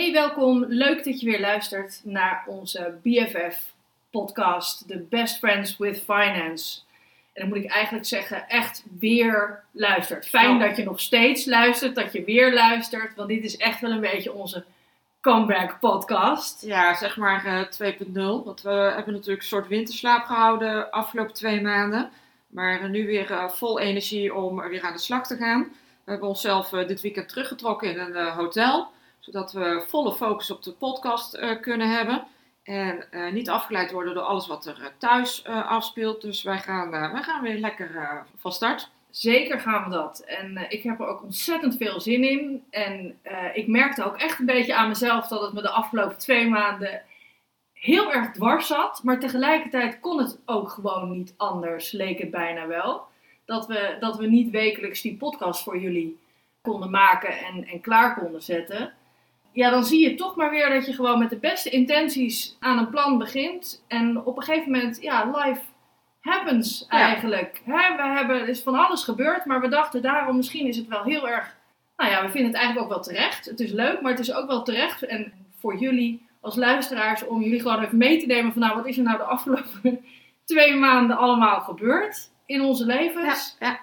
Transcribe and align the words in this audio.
Hey, 0.00 0.12
welkom. 0.12 0.64
Leuk 0.68 1.04
dat 1.04 1.20
je 1.20 1.26
weer 1.26 1.40
luistert 1.40 2.00
naar 2.04 2.44
onze 2.46 2.98
BFF-podcast, 3.02 4.88
The 4.88 4.98
Best 4.98 5.38
Friends 5.38 5.76
with 5.76 5.98
Finance. 5.98 6.80
En 7.32 7.40
dan 7.40 7.48
moet 7.48 7.64
ik 7.64 7.70
eigenlijk 7.70 8.06
zeggen, 8.06 8.48
echt 8.48 8.84
weer 8.98 9.62
luistert. 9.72 10.26
Fijn 10.28 10.54
Oh. 10.54 10.60
dat 10.60 10.76
je 10.76 10.84
nog 10.84 11.00
steeds 11.00 11.46
luistert, 11.46 11.94
dat 11.94 12.12
je 12.12 12.24
weer 12.24 12.54
luistert, 12.54 13.14
want 13.14 13.28
dit 13.28 13.44
is 13.44 13.56
echt 13.56 13.80
wel 13.80 13.90
een 13.90 14.00
beetje 14.00 14.32
onze 14.32 14.64
comeback-podcast. 15.20 16.62
Ja, 16.62 16.94
zeg 16.94 17.16
maar 17.16 17.44
eh, 17.44 17.92
2.0. 17.92 18.44
Want 18.44 18.62
we 18.62 18.70
hebben 18.70 19.12
natuurlijk 19.12 19.42
een 19.42 19.48
soort 19.48 19.68
winterslaap 19.68 20.24
gehouden 20.24 20.74
de 20.74 20.90
afgelopen 20.90 21.34
twee 21.34 21.60
maanden. 21.60 22.10
Maar 22.46 22.80
eh, 22.80 22.88
nu 22.88 23.06
weer 23.06 23.30
eh, 23.30 23.48
vol 23.48 23.80
energie 23.80 24.34
om 24.34 24.60
weer 24.68 24.82
aan 24.82 24.92
de 24.92 24.98
slag 24.98 25.26
te 25.26 25.36
gaan. 25.36 25.72
We 26.04 26.10
hebben 26.10 26.28
onszelf 26.28 26.72
eh, 26.72 26.86
dit 26.86 27.00
weekend 27.00 27.28
teruggetrokken 27.28 27.90
in 27.90 27.98
een 27.98 28.16
eh, 28.16 28.36
hotel. 28.36 28.90
Zodat 29.30 29.52
we 29.52 29.84
volle 29.86 30.14
focus 30.14 30.50
op 30.50 30.62
de 30.62 30.72
podcast 30.72 31.34
eh, 31.34 31.60
kunnen 31.60 31.90
hebben. 31.90 32.26
En 32.62 33.10
eh, 33.10 33.32
niet 33.32 33.50
afgeleid 33.50 33.92
worden 33.92 34.14
door 34.14 34.22
alles 34.22 34.46
wat 34.46 34.66
er 34.66 34.80
eh, 34.80 34.86
thuis 34.98 35.44
afspeelt. 35.44 36.20
Dus 36.20 36.42
wij 36.42 36.58
gaan, 36.58 36.90
wij 36.90 37.22
gaan 37.22 37.42
weer 37.42 37.58
lekker 37.58 38.22
van 38.36 38.52
start. 38.52 38.90
Zeker 39.10 39.60
gaan 39.60 39.84
we 39.84 39.90
dat. 39.90 40.20
En 40.20 40.66
ik 40.68 40.82
heb 40.82 41.00
er 41.00 41.06
ook 41.06 41.22
ontzettend 41.22 41.76
veel 41.76 42.00
zin 42.00 42.24
in. 42.24 42.64
En 42.70 43.18
ik 43.52 43.66
merkte 43.66 44.04
ook 44.04 44.16
echt 44.16 44.38
een 44.38 44.46
beetje 44.46 44.76
aan 44.76 44.88
mezelf 44.88 45.28
dat 45.28 45.42
het 45.42 45.52
me 45.52 45.62
de 45.62 45.70
afgelopen 45.70 46.18
twee 46.18 46.48
maanden 46.48 47.02
heel 47.72 48.12
erg 48.12 48.30
dwars 48.30 48.66
zat. 48.66 49.00
Maar 49.02 49.20
tegelijkertijd 49.20 50.00
kon 50.00 50.18
het 50.18 50.38
ook 50.46 50.70
gewoon 50.70 51.10
niet 51.10 51.34
anders, 51.36 51.92
leek 51.92 52.18
het 52.18 52.30
bijna 52.30 52.66
wel. 52.66 53.02
Dat 53.44 53.66
we, 53.66 53.96
dat 54.00 54.16
we 54.16 54.26
niet 54.26 54.50
wekelijks 54.50 55.00
die 55.00 55.16
podcast 55.16 55.62
voor 55.62 55.78
jullie 55.78 56.18
konden 56.60 56.90
maken 56.90 57.38
en, 57.38 57.66
en 57.66 57.80
klaar 57.80 58.14
konden 58.14 58.42
zetten. 58.42 58.94
Ja, 59.52 59.70
dan 59.70 59.84
zie 59.84 60.08
je 60.08 60.14
toch 60.14 60.36
maar 60.36 60.50
weer 60.50 60.68
dat 60.70 60.86
je 60.86 60.92
gewoon 60.94 61.18
met 61.18 61.30
de 61.30 61.38
beste 61.38 61.70
intenties 61.70 62.56
aan 62.60 62.78
een 62.78 62.90
plan 62.90 63.18
begint. 63.18 63.84
En 63.88 64.24
op 64.24 64.36
een 64.36 64.42
gegeven 64.42 64.70
moment, 64.72 65.02
ja, 65.02 65.30
life 65.34 65.60
happens 66.20 66.86
Ja. 66.88 66.98
eigenlijk. 66.98 67.62
We 67.64 68.02
hebben, 68.02 68.40
er 68.40 68.48
is 68.48 68.62
van 68.62 68.74
alles 68.74 69.04
gebeurd, 69.04 69.44
maar 69.44 69.60
we 69.60 69.68
dachten 69.68 70.02
daarom 70.02 70.36
misschien 70.36 70.66
is 70.66 70.76
het 70.76 70.86
wel 70.86 71.02
heel 71.02 71.28
erg... 71.28 71.56
Nou 71.96 72.10
ja, 72.12 72.22
we 72.22 72.30
vinden 72.30 72.50
het 72.50 72.60
eigenlijk 72.60 72.86
ook 72.86 72.94
wel 72.94 73.02
terecht. 73.04 73.44
Het 73.46 73.60
is 73.60 73.72
leuk, 73.72 74.00
maar 74.00 74.10
het 74.10 74.20
is 74.20 74.32
ook 74.32 74.46
wel 74.46 74.62
terecht. 74.62 75.02
En 75.06 75.32
voor 75.58 75.76
jullie 75.76 76.26
als 76.40 76.56
luisteraars 76.56 77.26
om 77.26 77.42
jullie 77.42 77.60
gewoon 77.60 77.82
even 77.82 77.98
mee 77.98 78.20
te 78.20 78.26
nemen 78.26 78.52
van... 78.52 78.62
Nou, 78.62 78.74
wat 78.76 78.86
is 78.86 78.96
er 78.96 79.02
nou 79.02 79.16
de 79.16 79.22
afgelopen 79.24 80.04
twee 80.44 80.74
maanden 80.74 81.16
allemaal 81.16 81.60
gebeurd 81.60 82.30
in 82.46 82.60
onze 82.60 82.84
levens? 82.86 83.56
Ja, 83.60 83.66
ja. 83.66 83.78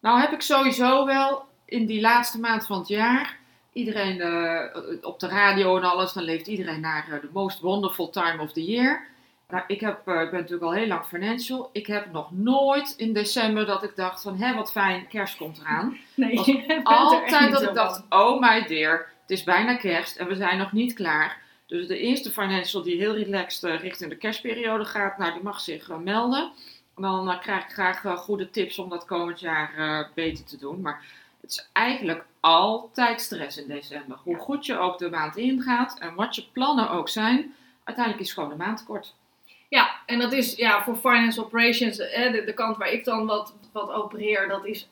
Nou 0.00 0.20
heb 0.20 0.32
ik 0.32 0.40
sowieso 0.40 1.04
wel 1.06 1.44
in 1.66 1.86
die 1.86 2.00
laatste 2.00 2.40
maand 2.40 2.66
van 2.66 2.78
het 2.78 2.88
jaar, 2.88 3.38
iedereen 3.72 4.20
eh, 4.20 4.76
op 5.02 5.20
de 5.20 5.28
radio 5.28 5.76
en 5.76 5.82
alles, 5.82 6.12
dan 6.12 6.22
leeft 6.22 6.46
iedereen 6.46 6.80
naar 6.80 7.08
eh, 7.10 7.20
de 7.20 7.28
most 7.32 7.60
wonderful 7.60 8.10
time 8.10 8.42
of 8.42 8.52
the 8.52 8.64
year. 8.64 9.06
Nou, 9.48 9.64
ik, 9.66 9.80
heb, 9.80 10.08
eh, 10.08 10.20
ik 10.20 10.30
ben 10.30 10.40
natuurlijk 10.40 10.62
al 10.62 10.72
heel 10.72 10.86
lang 10.86 11.04
financial. 11.04 11.70
Ik 11.72 11.86
heb 11.86 12.12
nog 12.12 12.32
nooit 12.32 12.94
in 12.96 13.12
december 13.12 13.66
dat 13.66 13.82
ik 13.82 13.96
dacht 13.96 14.22
van, 14.22 14.36
hé 14.36 14.54
wat 14.54 14.72
fijn, 14.72 15.06
kerst 15.08 15.36
komt 15.36 15.58
eraan. 15.60 15.96
Nee, 16.14 16.64
echt 16.66 16.84
Altijd 16.84 17.52
dat 17.52 17.62
ik 17.62 17.74
dacht, 17.74 18.04
van. 18.08 18.20
oh 18.20 18.40
my 18.40 18.66
dear, 18.66 19.08
het 19.20 19.30
is 19.30 19.44
bijna 19.44 19.76
kerst 19.76 20.16
en 20.16 20.28
we 20.28 20.34
zijn 20.34 20.58
nog 20.58 20.72
niet 20.72 20.94
klaar. 20.94 21.40
Dus 21.66 21.86
de 21.86 21.98
eerste 21.98 22.30
financial 22.30 22.82
die 22.82 22.96
heel 22.96 23.14
relaxed 23.14 23.80
richting 23.80 24.10
de 24.10 24.16
kerstperiode 24.16 24.84
gaat, 24.84 25.18
nou 25.18 25.32
die 25.32 25.42
mag 25.42 25.60
zich 25.60 25.88
melden. 25.98 26.52
En 26.96 27.02
dan 27.02 27.40
krijg 27.40 27.64
ik 27.64 27.70
graag 27.70 28.18
goede 28.18 28.50
tips 28.50 28.78
om 28.78 28.88
dat 28.88 29.04
komend 29.04 29.40
jaar 29.40 30.10
beter 30.14 30.44
te 30.44 30.58
doen. 30.58 30.80
Maar 30.80 31.04
het 31.42 31.50
is 31.50 31.68
eigenlijk 31.72 32.24
altijd 32.40 33.20
stress 33.20 33.58
in 33.58 33.68
december. 33.68 34.18
Hoe 34.24 34.36
goed 34.36 34.66
je 34.66 34.78
ook 34.78 34.98
de 34.98 35.10
maand 35.10 35.36
ingaat 35.36 35.98
en 35.98 36.14
wat 36.14 36.34
je 36.34 36.44
plannen 36.52 36.90
ook 36.90 37.08
zijn, 37.08 37.54
uiteindelijk 37.84 38.26
is 38.26 38.32
gewoon 38.32 38.48
de 38.48 38.56
maand 38.56 38.84
kort. 38.84 39.14
Ja, 39.68 39.90
en 40.06 40.18
dat 40.18 40.32
is 40.32 40.54
ja, 40.54 40.82
voor 40.82 40.96
finance 40.96 41.44
operations, 41.44 41.96
de, 41.96 42.42
de 42.46 42.54
kant 42.54 42.76
waar 42.76 42.92
ik 42.92 43.04
dan 43.04 43.26
wat, 43.26 43.54
wat 43.72 43.90
opereer, 43.90 44.48
dat 44.48 44.64
is 44.64 44.88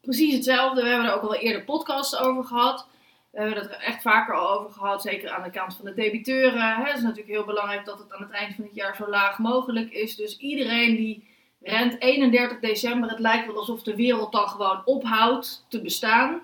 precies 0.00 0.34
hetzelfde. 0.34 0.82
We 0.82 0.88
hebben 0.88 1.06
er 1.06 1.14
ook 1.14 1.22
al 1.22 1.34
eerder 1.34 1.64
podcasts 1.64 2.16
over 2.16 2.44
gehad. 2.44 2.86
We 3.30 3.38
hebben 3.38 3.58
het 3.58 3.70
er 3.70 3.80
echt 3.80 4.02
vaker 4.02 4.34
al 4.34 4.58
over 4.58 4.70
gehad, 4.70 5.02
zeker 5.02 5.30
aan 5.30 5.42
de 5.42 5.50
kant 5.50 5.76
van 5.76 5.84
de 5.84 5.94
debiteuren. 5.94 6.76
Hè. 6.76 6.84
Het 6.84 6.96
is 6.96 7.02
natuurlijk 7.02 7.28
heel 7.28 7.44
belangrijk 7.44 7.84
dat 7.84 7.98
het 7.98 8.12
aan 8.12 8.22
het 8.22 8.30
eind 8.30 8.54
van 8.54 8.64
het 8.64 8.74
jaar 8.74 8.96
zo 8.96 9.08
laag 9.08 9.38
mogelijk 9.38 9.90
is. 9.90 10.16
Dus 10.16 10.38
iedereen 10.38 10.96
die 10.96 11.30
rent 11.62 12.00
31 12.00 12.58
december, 12.60 13.10
het 13.10 13.18
lijkt 13.18 13.46
wel 13.46 13.56
alsof 13.56 13.82
de 13.82 13.96
wereld 13.96 14.32
dan 14.32 14.48
gewoon 14.48 14.82
ophoudt 14.84 15.64
te 15.68 15.80
bestaan. 15.82 16.40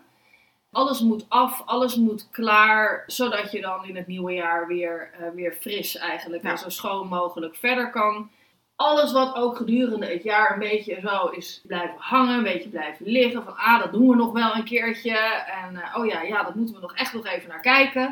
Alles 0.72 1.00
moet 1.00 1.24
af, 1.28 1.62
alles 1.64 1.96
moet 1.96 2.28
klaar, 2.30 3.04
zodat 3.06 3.52
je 3.52 3.60
dan 3.60 3.84
in 3.84 3.96
het 3.96 4.06
nieuwe 4.06 4.32
jaar 4.32 4.66
weer, 4.66 5.10
eh, 5.12 5.28
weer 5.34 5.52
fris 5.52 5.96
eigenlijk 5.96 6.42
Ja. 6.42 6.50
en 6.50 6.58
zo 6.58 6.68
schoon 6.68 7.08
mogelijk 7.08 7.56
verder 7.56 7.90
kan. 7.90 8.30
Alles 8.76 9.12
wat 9.12 9.34
ook 9.34 9.56
gedurende 9.56 10.06
het 10.06 10.22
jaar 10.22 10.52
een 10.52 10.58
beetje 10.58 11.00
zo 11.02 11.26
is 11.26 11.62
blijven 11.66 11.94
hangen, 11.98 12.36
een 12.36 12.42
beetje 12.42 12.68
blijven 12.68 13.06
liggen. 13.06 13.44
Van 13.44 13.56
ah, 13.56 13.78
dat 13.78 13.92
doen 13.92 14.08
we 14.08 14.16
nog 14.16 14.32
wel 14.32 14.54
een 14.54 14.64
keertje. 14.64 15.16
En 15.62 15.76
eh, 15.76 15.96
oh 15.98 16.06
ja, 16.06 16.22
ja, 16.22 16.42
dat 16.42 16.54
moeten 16.54 16.74
we 16.74 16.80
nog 16.80 16.94
echt 16.94 17.12
nog 17.12 17.26
even 17.26 17.48
naar 17.48 17.60
kijken. 17.60 18.06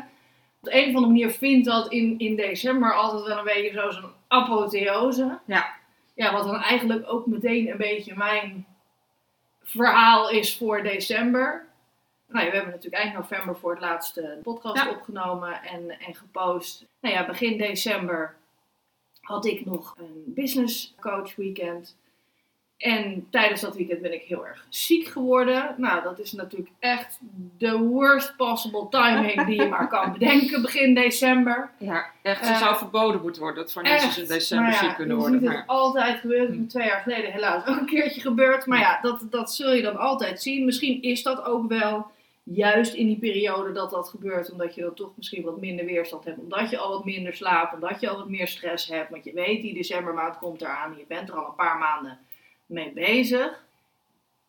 Op 0.61 0.69
de 0.69 0.75
een 0.75 0.81
of 0.89 0.95
andere 0.95 1.05
manier 1.05 1.29
vindt 1.29 1.65
dat 1.65 1.91
in, 1.91 2.19
in 2.19 2.35
december 2.35 2.93
altijd 2.93 3.23
wel 3.23 3.37
een 3.37 3.43
beetje 3.43 3.71
zo 3.71 3.89
zo'n 3.91 4.11
apotheose. 4.27 5.39
Ja. 5.45 5.75
Ja, 6.17 6.33
wat 6.33 6.43
dan 6.43 6.61
eigenlijk 6.61 7.11
ook 7.11 7.25
meteen 7.25 7.69
een 7.71 7.77
beetje 7.77 8.15
mijn 8.15 8.65
verhaal 9.63 10.29
is 10.29 10.57
voor 10.57 10.83
december. 10.83 11.65
Nou 12.27 12.45
ja, 12.45 12.49
we 12.51 12.55
hebben 12.55 12.73
natuurlijk 12.73 13.03
eind 13.03 13.15
november 13.15 13.57
voor 13.57 13.71
het 13.71 13.81
laatste 13.81 14.39
podcast 14.43 14.75
Ja. 14.75 14.89
opgenomen 14.89 15.63
en, 15.63 15.99
en 15.99 16.15
gepost. 16.15 16.85
Nou 16.99 17.15
ja, 17.15 17.25
begin 17.25 17.57
december 17.57 18.35
had 19.21 19.45
ik 19.45 19.65
nog 19.65 19.93
een 19.97 20.23
business 20.25 20.95
coach 20.99 21.35
weekend. 21.35 21.95
En 22.77 23.27
tijdens 23.29 23.61
dat 23.61 23.75
weekend 23.75 24.01
ben 24.01 24.13
ik 24.13 24.21
heel 24.21 24.45
erg 24.45 24.65
ziek 24.69 25.07
geworden. 25.07 25.75
Nou, 25.77 26.03
dat 26.03 26.19
is 26.19 26.31
natuurlijk 26.31 26.71
echt 26.79 27.19
de 27.57 27.77
worst 27.77 28.35
possible 28.35 28.87
timing 28.89 29.45
die 29.45 29.61
je 29.61 29.67
maar 29.67 29.87
kan 29.87 30.11
bedenken 30.17 30.61
begin 30.61 30.93
december. 30.93 31.69
Ja, 31.77 32.05
echt, 32.21 32.41
Eh, 32.41 32.47
het 32.47 32.57
zou 32.57 32.77
verboden 32.77 33.21
moeten 33.21 33.41
worden 33.41 33.63
dat 33.63 33.71
financials 33.71 34.17
in 34.17 34.27
december 34.27 34.71
ja, 34.71 34.77
ziek 34.77 34.95
kunnen 34.95 35.17
worden. 35.17 35.43
Maar... 35.43 35.55
het 35.55 35.67
altijd 35.67 36.19
gebeurd. 36.19 36.49
Is 36.49 36.57
twee 36.67 36.87
jaar 36.87 37.01
geleden 37.01 37.31
helaas 37.31 37.67
ook 37.67 37.77
een 37.77 37.85
keertje 37.85 38.21
gebeurd. 38.21 38.65
Maar 38.65 38.79
ja, 38.79 38.99
dat, 39.01 39.21
dat 39.29 39.53
zul 39.53 39.73
je 39.73 39.81
dan 39.81 39.97
altijd 39.97 40.41
zien. 40.41 40.65
Misschien 40.65 41.01
is 41.01 41.23
dat 41.23 41.43
ook 41.43 41.67
wel 41.67 42.05
juist 42.43 42.93
in 42.93 43.07
die 43.07 43.19
periode 43.19 43.71
dat 43.71 43.89
dat 43.89 44.09
gebeurt. 44.09 44.51
Omdat 44.51 44.75
je 44.75 44.81
dan 44.81 44.93
toch 44.93 45.11
misschien 45.15 45.43
wat 45.43 45.59
minder 45.59 45.85
weerstand 45.85 46.25
hebt. 46.25 46.39
Omdat 46.39 46.69
je 46.69 46.77
al 46.77 46.89
wat 46.89 47.05
minder 47.05 47.33
slaapt. 47.33 47.73
Omdat 47.73 47.99
je 47.99 48.09
al 48.09 48.17
wat 48.17 48.29
meer 48.29 48.47
stress 48.47 48.87
hebt. 48.87 49.09
Want 49.09 49.23
je 49.23 49.33
weet, 49.33 49.61
die 49.61 49.73
decembermaand 49.73 50.37
komt 50.37 50.61
eraan. 50.61 50.95
Je 50.97 51.05
bent 51.07 51.29
er 51.29 51.35
al 51.35 51.47
een 51.47 51.55
paar 51.55 51.77
maanden 51.77 52.19
mee 52.67 52.91
bezig. 52.91 53.65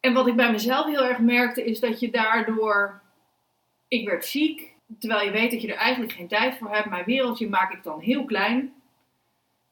En 0.00 0.12
wat 0.12 0.26
ik 0.26 0.36
bij 0.36 0.50
mezelf 0.50 0.86
heel 0.86 1.04
erg 1.04 1.18
merkte 1.18 1.64
is 1.64 1.80
dat 1.80 2.00
je 2.00 2.10
daardoor... 2.10 3.00
Ik 3.88 4.08
werd 4.08 4.24
ziek. 4.24 4.74
Terwijl 4.98 5.24
je 5.24 5.30
weet 5.30 5.50
dat 5.50 5.62
je 5.62 5.72
er 5.72 5.78
eigenlijk 5.78 6.12
geen 6.12 6.28
tijd 6.28 6.58
voor 6.58 6.70
hebt. 6.70 6.88
Mijn 6.88 7.04
wereldje 7.04 7.48
maak 7.48 7.72
ik 7.72 7.82
dan 7.82 8.00
heel 8.00 8.24
klein. 8.24 8.74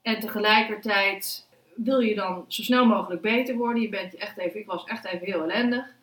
En 0.03 0.21
tegelijkertijd 0.21 1.49
wil 1.75 2.01
je 2.01 2.15
dan 2.15 2.45
zo 2.49 2.63
snel 2.63 2.87
mogelijk 2.87 3.23
beter 3.23 3.57
worden. 3.57 3.83
Je 3.83 3.89
bent 3.89 4.15
echt 4.15 4.39
even, 4.39 4.61
ik 4.61 4.67
was 4.67 4.85
echt 4.85 5.05
even 5.05 5.27
heel 5.27 5.43
ellendig. 5.43 5.95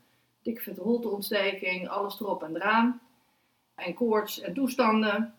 Dikke 0.41 0.61
vette 0.61 0.81
holteontsteking, 0.81 1.89
alles 1.89 2.19
erop 2.19 2.43
en 2.43 2.55
eraan. 2.55 3.01
En 3.75 3.93
koorts 3.93 4.41
en 4.41 4.53
toestanden. 4.53 5.35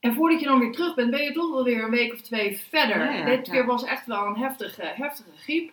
En 0.00 0.14
voordat 0.14 0.40
je 0.40 0.46
dan 0.46 0.58
weer 0.58 0.72
terug 0.72 0.94
bent, 0.94 1.10
ben 1.10 1.22
je 1.22 1.32
toch 1.32 1.50
wel 1.50 1.64
weer 1.64 1.84
een 1.84 1.90
week 1.90 2.12
of 2.12 2.20
twee 2.20 2.58
verder. 2.58 3.04
Ja, 3.04 3.10
ja, 3.12 3.24
Dit 3.24 3.46
ja. 3.46 3.52
keer 3.52 3.66
was 3.66 3.84
echt 3.84 4.06
wel 4.06 4.26
een 4.26 4.36
heftige, 4.36 4.82
heftige 4.82 5.36
griep. 5.36 5.72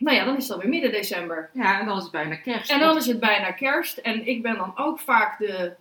Nou 0.00 0.16
ja, 0.16 0.24
dan 0.24 0.36
is 0.36 0.42
het 0.42 0.52
alweer 0.52 0.68
midden 0.68 0.92
december. 0.92 1.50
Ja, 1.52 1.80
en 1.80 1.86
dan 1.86 1.96
is 1.96 2.02
het 2.02 2.12
bijna 2.12 2.36
kerst. 2.36 2.70
En 2.70 2.80
dan 2.80 2.96
is 2.96 3.06
het 3.06 3.20
bijna 3.20 3.52
kerst. 3.52 3.98
En 3.98 4.26
ik 4.26 4.42
ben 4.42 4.56
dan 4.56 4.72
ook 4.76 5.00
vaak 5.00 5.38
de. 5.38 5.74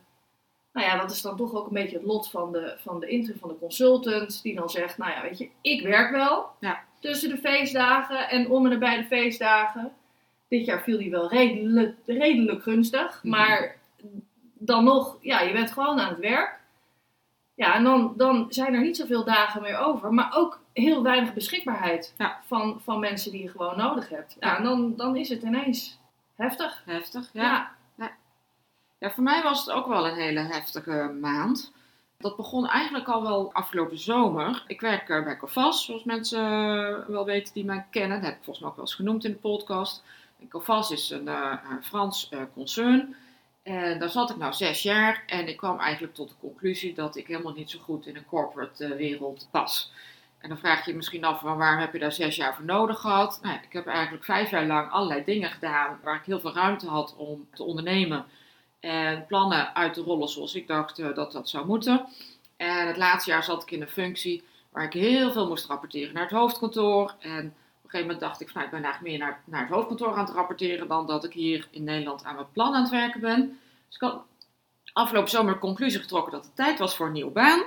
Nou 0.74 0.88
ja, 0.88 0.98
dat 0.98 1.12
is 1.12 1.22
dan 1.22 1.38
toch 1.38 1.54
ook 1.54 1.68
een 1.68 1.74
beetje 1.74 1.98
het 1.98 2.06
lot 2.06 2.30
van 2.30 2.52
de, 2.52 2.76
van 2.78 3.00
de 3.00 3.08
interim 3.08 3.40
van 3.40 3.50
de 3.50 3.60
consultant. 3.60 4.42
Die 4.44 4.56
dan 4.56 4.70
zegt, 4.70 4.98
nou 4.98 5.12
ja, 5.12 5.22
weet 5.22 5.38
je, 5.38 5.50
ik 5.62 5.82
werk 5.82 6.12
wel. 6.12 6.46
Ja. 6.60 6.84
Tussen 7.00 7.30
de 7.30 7.38
feestdagen 7.38 8.30
en 8.30 8.50
om 8.50 8.66
en 8.66 8.72
nabij 8.72 8.98
de 8.98 9.04
feestdagen. 9.04 9.92
Dit 10.48 10.66
jaar 10.66 10.82
viel 10.82 10.98
die 10.98 11.12
wel 11.12 11.30
redelijk, 11.30 11.96
redelijk 12.06 12.64
gunstig. 12.64 13.24
Mhm. 13.24 13.36
Maar 13.36 13.76
dan 14.54 14.84
nog, 14.84 15.18
ja, 15.22 15.42
je 15.42 15.54
bent 15.54 15.72
gewoon 15.72 16.00
aan 16.00 16.10
het 16.10 16.20
werk. 16.20 16.59
Ja, 17.60 17.76
en 17.76 17.84
dan, 17.84 18.14
dan 18.18 18.46
zijn 18.50 18.74
er 18.74 18.82
niet 18.82 18.98
zoveel 18.98 19.24
dagen 19.24 19.62
meer 19.62 19.78
over. 19.78 20.14
Maar 20.14 20.32
ook 20.36 20.60
heel 20.74 21.04
weinig 21.04 21.34
beschikbaarheid 21.34 22.14
Ja. 22.18 22.40
van, 22.48 22.82
van 22.84 23.00
mensen 23.00 23.32
die 23.32 23.42
je 23.44 23.50
gewoon 23.50 23.78
nodig 23.78 24.10
hebt. 24.10 24.36
Ja, 24.40 24.48
Ja. 24.50 24.58
en 24.58 24.64
dan, 24.64 24.94
dan 24.96 25.16
is 25.16 25.30
het 25.30 25.42
ineens 25.44 26.00
heftig. 26.36 26.82
Heftig, 26.86 27.30
Ja. 27.34 27.72
ja. 27.98 28.12
Ja, 28.98 29.12
voor 29.12 29.24
mij 29.24 29.44
was 29.44 29.60
het 29.66 29.72
ook 29.76 29.88
wel 29.88 30.08
een 30.08 30.16
hele 30.16 30.40
heftige 30.40 31.18
maand. 31.22 31.72
Dat 32.18 32.36
begon 32.36 32.68
eigenlijk 32.68 33.08
al 33.08 33.22
wel 33.22 33.54
afgelopen 33.54 34.00
zomer. 34.00 34.64
Ik 34.68 34.82
werk 34.82 35.10
eh, 35.10 35.24
bij 35.24 35.38
Covas, 35.38 35.86
zoals 35.86 36.04
mensen 36.04 36.40
eh, 36.44 37.08
wel 37.08 37.26
weten 37.26 37.54
die 37.54 37.66
mij 37.66 37.86
kennen. 37.92 38.18
Dat 38.22 38.26
heb 38.30 38.38
ik 38.38 38.44
volgens 38.44 38.60
mij 38.60 38.70
ook 38.70 38.76
wel 38.76 38.86
eens 38.86 38.96
genoemd 38.96 39.26
in 39.26 39.32
de 39.32 39.38
podcast. 39.38 40.04
Covas 40.50 40.92
is 40.92 41.10
een 41.10 41.28
eh, 41.28 41.54
een 41.72 41.84
Frans 41.84 42.30
concern. 42.54 43.16
En 43.64 44.00
daar 44.00 44.10
zat 44.10 44.30
ik 44.30 44.38
nou 44.38 44.54
zes 44.54 44.82
jaar. 44.82 45.24
En 45.26 45.48
ik 45.48 45.58
kwam 45.58 45.80
eigenlijk 45.80 46.14
tot 46.14 46.30
de 46.30 46.36
conclusie 46.40 46.94
dat 46.94 47.16
ik 47.16 47.28
helemaal 47.28 47.54
niet 47.54 47.70
zo 47.70 47.80
goed 47.80 48.06
in 48.06 48.14
de 48.14 48.26
corporate 48.26 48.86
eh, 48.86 48.98
wereld 48.98 49.48
pas. 49.52 49.92
En 50.38 50.50
dan 50.50 50.58
vraag 50.58 50.86
je 50.86 50.92
je 50.92 50.98
misschien 50.98 51.24
af, 51.24 51.40
van 51.40 51.58
waarom 51.58 51.80
heb 51.80 51.94
je 51.94 52.00
daar 52.00 52.12
zes 52.12 52.36
jaar 52.36 52.56
voor 52.56 52.66
nodig 52.66 53.00
gehad? 53.00 53.40
Nou, 53.42 53.60
ik 53.64 53.74
heb 53.74 53.88
eigenlijk 53.88 54.26
vijf 54.26 54.50
jaar 54.50 54.66
lang 54.66 54.92
allerlei 54.92 55.24
dingen 55.24 55.50
gedaan 55.50 56.00
waar 56.04 56.16
ik 56.16 56.26
heel 56.26 56.40
veel 56.40 56.54
ruimte 56.54 56.88
had 56.88 57.16
om 57.18 57.48
te 57.54 57.64
ondernemen. 57.64 58.26
En 58.80 59.26
plannen 59.26 59.76
uit 59.76 59.94
te 59.94 60.02
rollen 60.02 60.30
zoals 60.30 60.56
ik 60.56 60.68
dacht 60.68 61.00
eh, 61.00 61.16
dat 61.16 61.32
dat 61.32 61.50
zou 61.50 61.66
moeten. 61.66 62.06
En 62.58 62.88
het 62.88 62.98
laatste 62.98 63.30
jaar 63.30 63.44
zat 63.44 63.62
ik 63.62 63.72
in 63.72 63.82
een 63.82 63.88
functie 63.88 64.44
waar 64.70 64.84
ik 64.84 64.94
heel 64.94 65.32
veel 65.32 65.48
moest 65.48 65.66
rapporteren 65.66 66.14
naar 66.14 66.24
het 66.24 66.32
hoofdkantoor. 66.32 67.16
En 67.20 67.54
een 67.94 68.00
gegeven 68.00 68.14
moment 68.14 68.20
dacht 68.20 68.42
ik, 68.42 68.50
van, 68.50 68.62
nou, 68.62 68.66
ik 68.66 68.72
ben 68.72 68.84
eigenlijk 68.84 69.18
meer 69.18 69.28
naar, 69.28 69.42
naar 69.46 69.62
het 69.62 69.70
hoofdkantoor 69.70 70.14
aan 70.14 70.26
het 70.26 70.34
rapporteren 70.34 70.88
dan 70.88 71.08
dat 71.08 71.24
ik 71.24 71.34
hier 71.34 71.68
in 71.72 71.84
Nederland 71.84 72.24
aan 72.24 72.36
mijn 72.36 72.52
plan 72.52 72.74
aan 72.74 72.82
het 72.82 72.92
werken 72.92 73.20
ben. 73.20 73.60
Dus 73.88 73.96
ik 73.96 74.02
had 74.02 74.22
afgelopen 74.94 75.30
zomer 75.30 75.54
de 75.54 75.60
conclusie 75.60 76.00
getrokken 76.00 76.32
dat 76.32 76.46
het 76.46 76.56
tijd 76.56 76.80
was 76.80 76.96
voor 76.96 77.06
een 77.06 77.12
nieuwe 77.12 77.32
baan. 77.32 77.64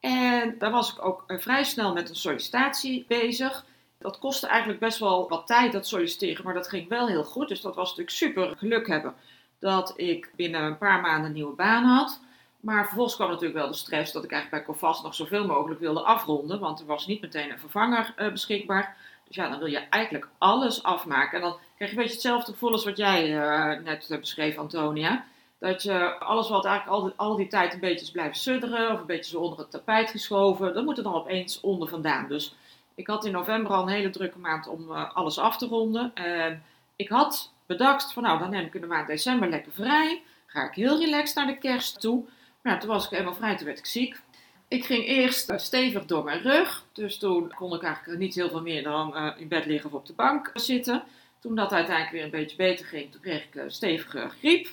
En 0.00 0.54
daar 0.58 0.70
was 0.70 0.92
ik 0.92 1.04
ook 1.04 1.24
eh, 1.26 1.38
vrij 1.38 1.64
snel 1.64 1.92
met 1.92 2.08
een 2.08 2.16
sollicitatie 2.16 3.04
bezig. 3.08 3.64
Dat 3.98 4.18
kostte 4.18 4.46
eigenlijk 4.46 4.80
best 4.80 4.98
wel 4.98 5.28
wat 5.28 5.46
tijd, 5.46 5.72
dat 5.72 5.86
solliciteren, 5.86 6.44
maar 6.44 6.54
dat 6.54 6.68
ging 6.68 6.88
wel 6.88 7.06
heel 7.06 7.24
goed. 7.24 7.48
Dus 7.48 7.60
dat 7.60 7.74
was 7.74 7.88
natuurlijk 7.88 8.16
super 8.16 8.56
geluk 8.56 8.86
hebben 8.86 9.14
dat 9.58 9.92
ik 9.96 10.30
binnen 10.36 10.62
een 10.62 10.78
paar 10.78 11.00
maanden 11.00 11.26
een 11.26 11.32
nieuwe 11.32 11.54
baan 11.54 11.84
had. 11.84 12.20
Maar 12.60 12.84
vervolgens 12.84 13.16
kwam 13.16 13.28
natuurlijk 13.28 13.58
wel 13.58 13.68
de 13.68 13.76
stress 13.76 14.12
dat 14.12 14.24
ik 14.24 14.32
eigenlijk 14.32 14.64
bij 14.64 14.74
Covas 14.74 15.02
nog 15.02 15.14
zoveel 15.14 15.46
mogelijk 15.46 15.80
wilde 15.80 16.02
afronden. 16.02 16.60
Want 16.60 16.80
er 16.80 16.86
was 16.86 17.06
niet 17.06 17.20
meteen 17.20 17.50
een 17.50 17.58
vervanger 17.58 18.12
eh, 18.16 18.30
beschikbaar. 18.32 18.96
Dus 19.28 19.36
ja, 19.36 19.48
dan 19.48 19.58
wil 19.58 19.68
je 19.68 19.78
eigenlijk 19.78 20.28
alles 20.38 20.82
afmaken. 20.82 21.36
En 21.38 21.44
dan 21.44 21.56
krijg 21.76 21.90
je 21.90 21.96
een 21.96 22.02
beetje 22.02 22.18
hetzelfde 22.18 22.52
gevoel 22.52 22.72
als 22.72 22.84
wat 22.84 22.96
jij 22.96 23.38
eh, 23.38 23.82
net 23.84 24.16
beschreef, 24.20 24.58
Antonia. 24.58 25.24
Dat 25.58 25.82
je 25.82 26.18
alles 26.18 26.48
wat 26.48 26.64
eigenlijk 26.64 26.96
al 26.96 27.04
die, 27.04 27.12
al 27.16 27.36
die 27.36 27.46
tijd 27.46 27.72
een 27.72 27.80
beetje 27.80 28.04
is 28.04 28.10
blijven 28.10 28.36
sudderen 28.36 28.92
of 28.92 29.00
een 29.00 29.06
beetje 29.06 29.30
zo 29.30 29.40
onder 29.40 29.58
het 29.58 29.70
tapijt 29.70 30.10
geschoven, 30.10 30.74
dat 30.74 30.84
moet 30.84 30.96
er 30.96 31.02
dan 31.02 31.14
opeens 31.14 31.60
onder 31.60 31.88
vandaan. 31.88 32.28
Dus 32.28 32.54
ik 32.94 33.06
had 33.06 33.24
in 33.24 33.32
november 33.32 33.72
al 33.72 33.82
een 33.82 33.88
hele 33.88 34.10
drukke 34.10 34.38
maand 34.38 34.68
om 34.68 34.92
eh, 34.92 35.14
alles 35.14 35.38
af 35.38 35.56
te 35.56 35.66
ronden. 35.66 36.14
En 36.14 36.62
ik 36.96 37.08
had 37.08 37.52
bedacht 37.66 38.12
van 38.12 38.22
nou, 38.22 38.38
dan 38.38 38.50
neem 38.50 38.66
ik 38.66 38.74
in 38.74 38.80
de 38.80 38.86
maand 38.86 39.06
december 39.06 39.48
lekker 39.48 39.72
vrij. 39.72 40.22
Ga 40.46 40.68
ik 40.68 40.74
heel 40.74 40.98
relaxed 40.98 41.36
naar 41.36 41.46
de 41.46 41.58
kerst 41.58 42.00
toe. 42.00 42.24
Maar 42.62 42.80
toen 42.80 42.88
was 42.88 43.04
ik 43.04 43.10
helemaal 43.10 43.34
vrij, 43.34 43.56
toen 43.56 43.66
werd 43.66 43.78
ik 43.78 43.86
ziek. 43.86 44.20
Ik 44.68 44.84
ging 44.84 45.04
eerst 45.06 45.48
eh, 45.50 45.58
stevig 45.58 46.04
door 46.06 46.24
mijn 46.24 46.40
rug. 46.42 46.84
Dus 46.92 47.18
toen 47.18 47.54
kon 47.54 47.74
ik 47.74 47.82
eigenlijk 47.82 48.18
niet 48.18 48.34
heel 48.34 48.48
veel 48.48 48.62
meer 48.62 48.82
dan 48.82 49.16
eh, 49.16 49.32
in 49.36 49.48
bed 49.48 49.66
liggen 49.66 49.90
of 49.90 49.96
op 49.96 50.06
de 50.06 50.12
bank 50.12 50.50
zitten. 50.54 51.02
Toen 51.40 51.54
dat 51.54 51.72
uiteindelijk 51.72 52.14
weer 52.14 52.24
een 52.24 52.30
beetje 52.30 52.56
beter 52.56 52.86
ging, 52.86 53.12
toen 53.12 53.20
kreeg 53.20 53.44
ik 53.44 53.54
eh, 53.54 53.64
stevige 53.68 54.28
griep. 54.38 54.68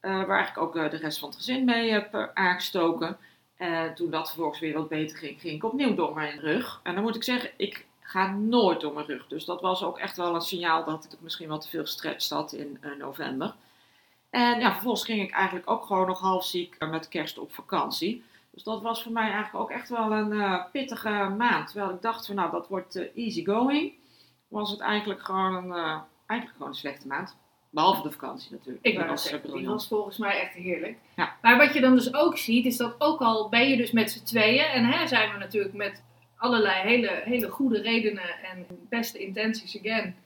eh, 0.00 0.24
waar 0.24 0.48
ik 0.48 0.58
ook 0.58 0.76
eh, 0.76 0.90
de 0.90 0.96
rest 0.96 1.18
van 1.18 1.28
het 1.28 1.38
gezin 1.38 1.64
mee 1.64 1.90
heb 1.90 2.14
eh, 2.14 2.24
aangestoken. 2.34 3.18
En 3.56 3.94
toen 3.94 4.10
dat 4.10 4.28
vervolgens 4.28 4.60
weer 4.60 4.74
wat 4.74 4.88
beter 4.88 5.16
ging, 5.18 5.40
ging 5.40 5.54
ik 5.54 5.64
opnieuw 5.64 5.94
door 5.94 6.14
mijn 6.14 6.40
rug. 6.40 6.80
En 6.82 6.94
dan 6.94 7.02
moet 7.02 7.16
ik 7.16 7.22
zeggen, 7.24 7.50
ik 7.56 7.86
ga 8.00 8.30
nooit 8.32 8.80
door 8.80 8.92
mijn 8.94 9.06
rug. 9.06 9.26
Dus 9.28 9.44
dat 9.44 9.60
was 9.60 9.82
ook 9.82 9.98
echt 9.98 10.16
wel 10.16 10.34
een 10.34 10.40
signaal 10.40 10.84
dat 10.84 11.04
ik 11.12 11.20
misschien 11.20 11.48
wat 11.48 11.60
te 11.60 11.68
veel 11.68 11.82
gestretched 11.82 12.30
had 12.30 12.52
in 12.52 12.78
eh, 12.80 12.90
november. 12.98 13.54
En 14.30 14.60
ja, 14.60 14.72
vervolgens 14.72 15.04
ging 15.04 15.22
ik 15.22 15.30
eigenlijk 15.32 15.70
ook 15.70 15.86
gewoon 15.86 16.06
nog 16.06 16.20
half 16.20 16.44
ziek 16.44 16.74
eh, 16.78 16.90
met 16.90 17.08
kerst 17.08 17.38
op 17.38 17.52
vakantie. 17.54 18.24
Dus 18.58 18.66
dat 18.66 18.82
was 18.82 19.02
voor 19.02 19.12
mij 19.12 19.30
eigenlijk 19.30 19.54
ook 19.54 19.70
echt 19.70 19.88
wel 19.88 20.12
een 20.12 20.32
eh, 20.32 20.64
pittige 20.72 21.34
maand. 21.36 21.70
Terwijl 21.70 21.90
ik 21.90 22.02
dacht 22.02 22.26
van 22.26 22.34
nou, 22.34 22.50
dat 22.50 22.68
wordt 22.68 22.96
eh, 22.96 23.24
easy 23.24 23.44
going. 23.44 23.92
Was 24.48 24.70
het 24.70 24.80
eigenlijk 24.80 25.22
gewoon 25.22 25.54
een, 25.54 25.72
eh, 25.72 25.98
eigenlijk 26.26 26.52
gewoon 26.52 26.68
een 26.68 26.74
slechte 26.74 27.06
maand. 27.06 27.36
Behalve 27.70 28.02
de 28.02 28.10
vakantie 28.10 28.52
natuurlijk. 28.52 28.84
Ik 28.84 28.98
was, 28.98 29.28
zeggen, 29.28 29.52
die 29.52 29.68
was 29.68 29.88
volgens 29.88 30.16
mij 30.16 30.40
echt 30.40 30.54
heerlijk. 30.54 30.98
Ja. 31.16 31.36
Maar 31.42 31.56
wat 31.56 31.74
je 31.74 31.80
dan 31.80 31.94
dus 31.94 32.14
ook 32.14 32.38
ziet, 32.38 32.64
is 32.66 32.76
dat 32.76 32.94
ook 32.98 33.20
al 33.20 33.48
ben 33.48 33.68
je 33.68 33.76
dus 33.76 33.90
met 33.90 34.10
z'n 34.10 34.24
tweeën, 34.24 34.64
en 34.64 34.84
hè, 34.84 35.06
zijn 35.06 35.32
we 35.32 35.38
natuurlijk 35.38 35.74
met 35.74 36.02
allerlei 36.36 36.88
hele, 36.88 37.20
hele 37.24 37.50
goede 37.50 37.80
redenen 37.80 38.42
en 38.42 38.66
beste 38.88 39.18
intenties 39.18 39.78
again, 39.78 40.16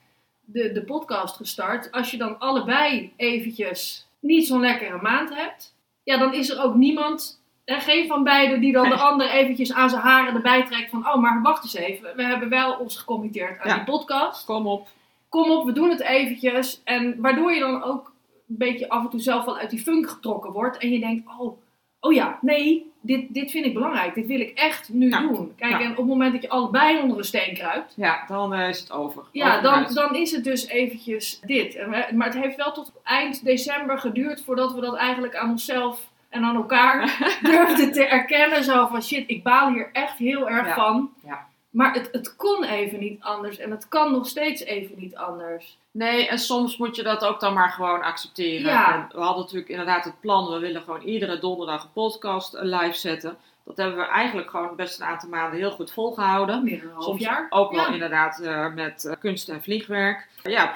de, 0.44 0.72
de 0.72 0.84
podcast 0.84 1.36
gestart. 1.36 1.90
Als 1.90 2.10
je 2.10 2.16
dan 2.16 2.38
allebei 2.38 3.12
eventjes 3.16 4.08
niet 4.20 4.46
zo'n 4.46 4.60
lekkere 4.60 5.02
maand 5.02 5.34
hebt, 5.34 5.74
ja, 6.02 6.18
dan 6.18 6.34
is 6.34 6.50
er 6.50 6.62
ook 6.62 6.74
niemand, 6.74 7.41
hè, 7.64 7.80
geen 7.80 8.06
van 8.06 8.24
beiden, 8.24 8.60
die 8.60 8.72
dan 8.72 8.88
de 8.88 8.94
ander 8.94 9.30
eventjes 9.30 9.72
aan 9.72 9.90
zijn 9.90 10.02
haren 10.02 10.34
erbij 10.34 10.64
trekt 10.66 10.90
van, 10.90 11.06
oh, 11.08 11.16
maar 11.16 11.42
wacht 11.42 11.62
eens 11.62 11.74
even, 11.74 12.16
we 12.16 12.24
hebben 12.24 12.48
wel 12.48 12.72
ons 12.78 12.96
gecommitteerd 12.96 13.60
aan 13.60 13.68
Ja. 13.68 13.74
die 13.74 13.84
podcast 13.84 14.44
Kom 14.44 14.66
op. 14.66 14.88
kom 15.28 15.50
op, 15.50 15.64
we 15.66 15.72
doen 15.72 15.90
het 15.90 16.00
eventjes. 16.02 16.80
En 16.84 17.20
waardoor 17.20 17.52
je 17.52 17.60
dan 17.60 17.82
ook 17.82 18.12
een 18.48 18.56
beetje 18.58 18.88
af 18.88 19.02
en 19.04 19.10
toe 19.10 19.20
zelf 19.20 19.44
wel 19.44 19.58
uit 19.58 19.70
die 19.70 19.78
funk 19.82 20.08
getrokken 20.10 20.52
wordt. 20.52 20.78
En 20.78 20.90
je 20.92 20.98
denkt, 21.00 21.28
oh, 21.38 21.58
oh 22.00 22.12
ja, 22.12 22.38
nee, 22.40 22.90
dit, 23.00 23.34
dit 23.34 23.50
vind 23.50 23.66
ik 23.66 23.74
belangrijk. 23.74 24.14
Dit 24.14 24.26
wil 24.26 24.40
ik 24.40 24.58
echt 24.58 24.88
nu 24.92 25.08
Ja. 25.08 25.20
doen. 25.20 25.52
Kijk, 25.56 25.72
Ja. 25.72 25.80
en 25.80 25.90
op 25.90 25.96
het 25.96 26.06
moment 26.06 26.32
dat 26.32 26.42
je 26.42 26.48
allebei 26.48 27.00
onder 27.00 27.18
een 27.18 27.24
steen 27.24 27.54
kruipt. 27.54 27.92
Ja, 27.96 28.24
dan 28.26 28.54
eh, 28.54 28.68
is 28.68 28.80
het 28.80 28.92
over. 28.92 29.22
Ja, 29.32 29.60
dan, 29.60 29.86
dan 29.94 30.14
is 30.14 30.30
het 30.32 30.44
dus 30.44 30.66
eventjes 30.66 31.40
dit. 31.40 31.74
En 31.76 31.88
Maar 32.16 32.26
het 32.26 32.42
heeft 32.42 32.56
wel 32.56 32.72
tot 32.72 32.92
eind 33.04 33.44
december 33.44 33.98
geduurd 33.98 34.42
voordat 34.44 34.74
we 34.74 34.80
dat 34.80 34.94
eigenlijk 34.96 35.36
aan 35.36 35.50
onszelf 35.50 36.10
en 36.32 36.44
aan 36.44 36.56
elkaar 36.56 37.18
durfden 37.42 37.92
te 37.92 38.04
erkennen. 38.04 38.64
Zo 38.64 38.86
van 38.86 39.02
shit, 39.02 39.24
ik 39.26 39.42
baal 39.42 39.72
hier 39.72 39.90
echt 39.92 40.18
heel 40.18 40.48
erg 40.48 40.66
Ja. 40.66 40.74
van. 40.74 41.10
Ja. 41.24 41.46
Maar 41.70 41.94
het, 41.94 42.08
het 42.12 42.36
kon 42.36 42.64
even 42.64 42.98
niet 42.98 43.22
anders 43.22 43.58
en 43.58 43.70
het 43.70 43.88
kan 43.88 44.12
nog 44.12 44.26
steeds 44.26 44.62
even 44.64 44.94
niet 44.98 45.16
anders. 45.16 45.78
Nee, 45.90 46.28
en 46.28 46.38
soms 46.38 46.76
moet 46.76 46.96
je 46.96 47.02
dat 47.02 47.24
ook 47.24 47.40
dan 47.40 47.52
maar 47.54 47.68
gewoon 47.70 48.02
accepteren. 48.02 48.70
Ja. 48.70 48.94
En 48.94 49.08
we 49.12 49.20
hadden 49.22 49.42
natuurlijk 49.42 49.70
inderdaad 49.70 50.04
het 50.04 50.20
plan, 50.20 50.50
we 50.50 50.58
willen 50.58 50.82
gewoon 50.82 51.02
iedere 51.02 51.38
donderdag 51.38 51.82
een 51.82 51.92
podcast 51.92 52.54
eh, 52.54 52.62
live 52.64 52.96
zetten. 52.96 53.36
Dat 53.64 53.76
hebben 53.76 53.96
we 53.96 54.04
eigenlijk 54.04 54.50
gewoon 54.50 54.76
best 54.76 55.00
een 55.00 55.06
aantal 55.06 55.28
maanden 55.28 55.58
heel 55.58 55.70
goed 55.70 55.92
volgehouden. 55.92 56.64
Meer 56.64 56.78
dan 56.80 56.88
een 56.88 56.94
half 56.94 57.04
Soms 57.04 57.20
jaar. 57.20 57.46
ook 57.50 57.70
wel 57.72 57.80
Ja. 57.86 57.92
inderdaad 57.92 58.40
eh, 58.40 58.72
met 58.74 59.04
eh, 59.04 59.14
kunst 59.20 59.48
en 59.48 59.62
vliegwerk. 59.62 60.28
Ja, 60.42 60.74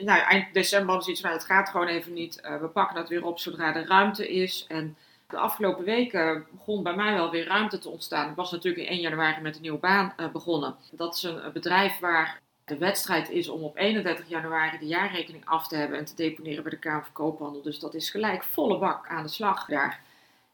nou, 0.00 0.20
eind 0.20 0.54
december 0.54 1.02
ze 1.02 1.10
iets 1.10 1.20
van, 1.20 1.30
het 1.30 1.44
gaat 1.44 1.68
gewoon 1.68 1.86
even 1.86 2.12
niet. 2.12 2.40
Eh, 2.40 2.56
we 2.60 2.66
pakken 2.66 2.96
het 2.96 3.08
weer 3.08 3.24
op 3.24 3.38
zodra 3.38 3.74
er 3.74 3.86
ruimte 3.86 4.28
is. 4.32 4.64
En 4.68 4.96
de 5.28 5.36
afgelopen 5.38 5.84
weken 5.84 6.46
begon 6.50 6.82
bij 6.82 6.94
mij 6.94 7.14
wel 7.14 7.30
weer 7.30 7.46
ruimte 7.46 7.78
te 7.78 7.88
ontstaan. 7.88 8.30
Ik 8.30 8.36
was 8.36 8.50
natuurlijk 8.50 8.86
in 8.86 8.92
1 8.92 9.00
januari 9.00 9.40
met 9.40 9.56
een 9.56 9.62
nieuwe 9.62 9.78
baan 9.78 10.14
begonnen. 10.32 10.76
Dat 10.90 11.14
is 11.14 11.22
een, 11.22 11.44
een 11.44 11.52
bedrijf 11.52 11.98
waar 11.98 12.40
de 12.64 12.78
wedstrijd 12.78 13.30
is 13.30 13.48
om 13.48 13.62
op 13.62 13.76
31 13.76 14.28
januari 14.28 14.78
de 14.78 14.86
jaarrekening 14.86 15.46
af 15.46 15.68
te 15.68 15.76
hebben 15.76 15.98
en 15.98 16.04
te 16.04 16.14
deponeren 16.14 16.62
bij 16.62 16.72
de 16.72 16.78
Kamer 16.78 17.02
van 17.02 17.12
Koophandel. 17.12 17.62
Dus 17.62 17.78
dat 17.78 17.94
is 17.94 18.10
gelijk 18.10 18.42
volle 18.44 18.78
bak 18.78 19.08
aan 19.08 19.22
de 19.22 19.28
slag 19.28 19.66
daar. 19.66 20.00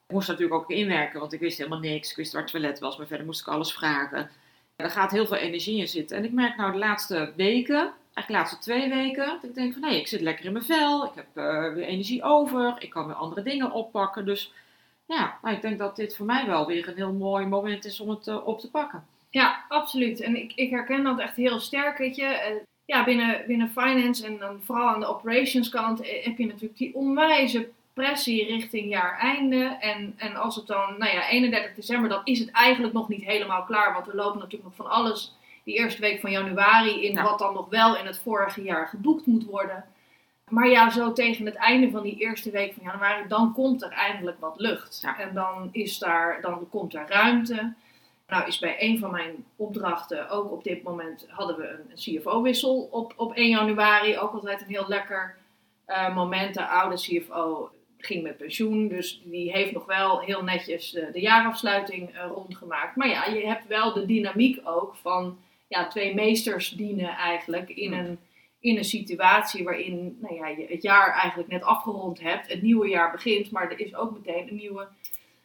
Ik 0.07 0.15
moest 0.15 0.29
natuurlijk 0.29 0.61
ook 0.61 0.71
inwerken, 0.71 1.21
want 1.21 1.33
ik 1.33 1.41
wist 1.41 1.59
helemaal 1.59 1.79
niks. 1.79 2.11
Ik 2.11 2.17
wist 2.17 2.33
waar 2.33 2.43
het 2.43 2.51
toilet 2.51 2.79
was, 2.79 2.97
maar 2.97 3.07
verder 3.07 3.27
moest 3.27 3.41
ik 3.41 3.49
alles 3.49 3.73
vragen. 3.73 4.31
Er 4.77 4.91
gaat 4.91 5.11
heel 5.11 5.27
veel 5.27 5.37
energie 5.37 5.81
in 5.81 5.89
zitten. 5.89 6.17
En 6.17 6.25
ik 6.25 6.33
merk 6.33 6.57
nou 6.57 6.73
de 6.73 6.79
laatste 6.79 7.33
weken, 7.37 7.93
eigenlijk 8.15 8.27
de 8.27 8.33
laatste 8.33 8.59
twee 8.59 8.89
weken, 8.89 9.27
dat 9.27 9.45
ik 9.45 9.55
denk 9.55 9.73
van 9.73 9.83
nee, 9.83 10.01
ik 10.01 10.07
zit 10.07 10.21
lekker 10.21 10.45
in 10.45 10.53
mijn 10.53 10.65
vel. 10.65 11.05
Ik 11.05 11.15
heb 11.15 11.27
eh, 11.35 11.73
weer 11.73 11.85
energie 11.85 12.23
over. 12.23 12.77
Ik 12.79 12.91
kan 12.91 13.07
weer 13.07 13.15
andere 13.15 13.43
dingen 13.43 13.73
oppakken. 13.73 14.25
Dus 14.25 14.53
ja, 15.07 15.39
nou, 15.43 15.57
ik 15.57 15.63
denk 15.63 15.79
dat 15.79 15.97
dit 15.97 16.17
voor 16.17 16.27
mij 16.27 16.47
wel 16.47 16.67
weer 16.67 16.89
een 16.89 16.97
heel 16.97 17.13
mooi 17.13 17.47
moment 17.47 17.85
is 17.85 18.01
om 18.01 18.09
het 18.09 18.27
eh, 18.27 18.47
op 18.47 18.61
te 18.61 18.71
pakken. 18.71 19.07
Ja, 19.31 19.65
absoluut. 19.69 20.21
En 20.21 20.37
ik, 20.37 20.53
ik 20.55 20.71
herken 20.71 21.05
dat 21.05 21.21
echt 21.21 21.37
heel 21.37 21.61
sterk, 21.61 21.99
weet 21.99 22.17
je. 22.17 22.25
Eh, 22.25 22.55
ja, 22.85 23.05
binnen, 23.05 23.45
binnen 23.47 23.71
finance 23.71 24.27
en 24.27 24.39
dan 24.39 24.63
vooral 24.63 24.89
aan 24.89 25.01
de 25.01 25.07
operations 25.07 25.69
kant 25.69 25.99
heb 25.99 26.39
je 26.39 26.47
natuurlijk 26.47 26.77
die 26.77 26.95
onwijze 26.95 27.69
pressie 27.95 28.47
richting 28.47 28.91
jaar 28.91 29.19
einde. 29.19 29.77
En, 29.81 30.15
en 30.17 30.37
als 30.37 30.57
het 30.57 30.67
dan, 30.67 30.99
nou 30.99 31.13
ja, 31.13 31.29
31 31.29 31.75
december, 31.75 32.09
dan 32.09 32.21
is 32.25 32.39
het 32.39 32.51
eigenlijk 32.51 32.95
nog 32.95 33.09
niet 33.09 33.25
helemaal 33.25 33.65
klaar. 33.65 33.93
Want 33.93 34.07
er 34.07 34.15
lopen 34.15 34.39
natuurlijk 34.39 34.65
nog 34.65 34.75
van 34.75 34.91
alles 34.91 35.37
die 35.65 35.75
eerste 35.75 36.01
week 36.01 36.21
van 36.21 36.31
januari 36.31 37.05
in 37.05 37.13
Ja. 37.13 37.23
wat 37.23 37.39
dan 37.39 37.55
nog 37.55 37.69
wel 37.69 37.97
in 37.97 38.07
het 38.07 38.19
vorige 38.19 38.63
jaar 38.63 38.89
geboekt 38.89 39.27
moet 39.27 39.45
worden. 39.45 39.85
Maar 40.49 40.69
ja, 40.69 40.91
zo 40.91 41.13
tegen 41.13 41.47
het 41.47 41.55
einde 41.55 41.91
van 41.91 42.03
die 42.03 42.17
eerste 42.17 42.51
week 42.51 42.75
van 42.75 42.83
januari, 42.83 43.29
dan 43.29 43.53
komt 43.53 43.83
er 43.83 43.91
eindelijk 43.91 44.41
wat 44.41 44.55
lucht. 44.57 44.99
Ja. 45.03 45.19
En 45.19 45.35
dan, 45.35 45.69
is 45.73 45.99
daar, 45.99 46.41
dan 46.41 46.69
komt 46.71 46.95
er 46.95 47.07
ruimte. 47.09 47.73
Nou 48.27 48.47
is 48.47 48.59
bij 48.59 48.77
een 48.79 48.99
van 48.99 49.11
mijn 49.11 49.45
opdrachten, 49.57 50.29
ook 50.29 50.53
op 50.53 50.65
dit 50.65 50.83
moment, 50.83 51.27
hadden 51.29 51.57
we 51.57 51.69
een, 51.69 51.91
een 51.91 52.21
CFO-wissel 52.21 52.89
op, 52.91 53.13
op 53.17 53.33
1 53.35 53.49
januari. 53.49 54.19
Ook 54.19 54.33
altijd 54.33 54.61
een 54.61 54.69
heel 54.69 54.89
lekker 54.89 55.37
uh, 55.87 56.15
moment. 56.15 56.55
De 56.55 56.67
oude 56.67 56.97
CFO 56.97 57.71
ging 58.05 58.23
met 58.23 58.37
pensioen, 58.37 58.89
dus 58.89 59.23
die 59.25 59.53
heeft 59.53 59.73
nog 59.73 59.87
wel 59.87 60.21
heel 60.21 60.43
netjes 60.43 60.91
de, 60.91 61.09
de 61.13 61.21
jaarafsluiting 61.21 62.15
uh, 62.15 62.25
rondgemaakt. 62.35 62.97
Maar 62.97 63.09
ja, 63.09 63.27
je 63.27 63.47
hebt 63.47 63.67
wel 63.67 63.93
de 63.93 64.07
dynamiek 64.07 64.61
ook 64.65 64.95
van 64.95 65.39
ja, 65.69 65.87
twee 65.89 66.15
meesters 66.15 66.69
dienen 66.69 67.09
eigenlijk 67.09 67.69
in 67.69 67.93
een, 67.93 68.19
in 68.61 68.77
een 68.77 68.85
situatie 68.85 69.65
waarin 69.65 70.19
nou 70.21 70.35
ja, 70.35 70.49
je 70.49 70.67
het 70.69 70.83
jaar 70.83 71.13
eigenlijk 71.13 71.51
net 71.51 71.63
afgerond 71.63 72.21
hebt. 72.21 72.49
Het 72.49 72.63
nieuwe 72.63 72.89
jaar 72.89 73.11
begint, 73.11 73.51
maar 73.51 73.71
er 73.71 73.81
is 73.81 73.95
ook 73.95 74.13
meteen 74.13 74.49
een 74.49 74.57
nieuwe 74.57 74.89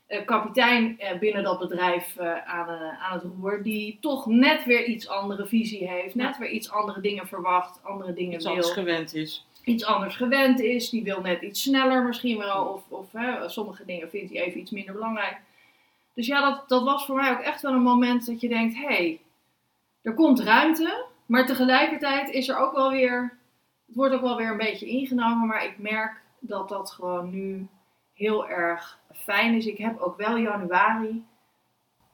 uh, 0.09 0.25
kapitein 0.25 0.99
uh, 0.99 1.19
binnen 1.19 1.43
dat 1.43 1.59
bedrijf 1.59 2.19
aan, 2.45 2.69
aan 2.99 3.19
het 3.19 3.23
roer. 3.23 3.63
Die 3.63 3.97
toch 4.01 4.25
net 4.25 4.65
weer 4.65 4.85
iets 4.85 5.07
andere 5.07 5.47
visie 5.47 5.87
heeft. 5.87 6.15
Net 6.15 6.37
weer 6.37 6.49
iets 6.49 6.71
andere 6.71 7.01
dingen 7.01 7.27
verwacht. 7.27 7.79
Andere 7.83 8.13
dingen 8.13 8.33
iets 8.33 8.43
wil. 8.43 8.53
anders 8.53 8.71
gewend 8.71 9.13
is. 9.15 9.45
Iets 9.69 9.85
anders 9.85 10.15
gewend 10.15 10.59
is. 10.59 10.89
Die 10.89 11.03
wil 11.03 11.21
net 11.21 11.41
iets 11.41 11.61
sneller 11.61 12.03
misschien 12.03 12.38
wel. 12.38 12.65
Of, 12.65 12.83
of 12.89 13.07
sommige 13.51 13.85
dingen 13.85 14.09
vindt 14.09 14.33
hij 14.33 14.41
even 14.41 14.59
iets 14.59 14.71
minder 14.71 14.93
belangrijk. 14.93 15.38
Dus 16.13 16.27
ja, 16.27 16.49
dat, 16.49 16.69
dat 16.69 16.83
was 16.83 17.05
voor 17.05 17.15
mij 17.15 17.31
ook 17.31 17.39
echt 17.39 17.61
wel 17.61 17.73
een 17.73 17.81
moment 17.81 18.25
dat 18.25 18.41
je 18.41 18.49
denkt: 18.49 18.75
hé, 18.75 18.85
hey, 18.85 19.21
er 20.01 20.13
komt 20.13 20.39
ruimte. 20.39 21.05
Maar 21.25 21.45
tegelijkertijd 21.45 22.29
is 22.29 22.47
er 22.47 22.57
ook 22.57 22.73
wel 22.73 22.91
weer. 22.91 23.38
Het 23.85 23.95
wordt 23.95 24.13
ook 24.13 24.21
wel 24.21 24.38
weer 24.38 24.51
een 24.51 24.57
beetje 24.57 24.88
ingenomen. 24.88 25.47
Maar 25.47 25.65
ik 25.65 25.77
merk 25.77 26.21
dat 26.39 26.69
dat 26.69 26.91
gewoon 26.91 27.29
nu 27.29 27.67
heel 28.13 28.49
erg 28.49 28.99
fijn 29.13 29.53
is. 29.53 29.65
Ik 29.65 29.77
heb 29.77 29.99
ook 29.99 30.17
wel 30.17 30.38
januari. 30.38 31.23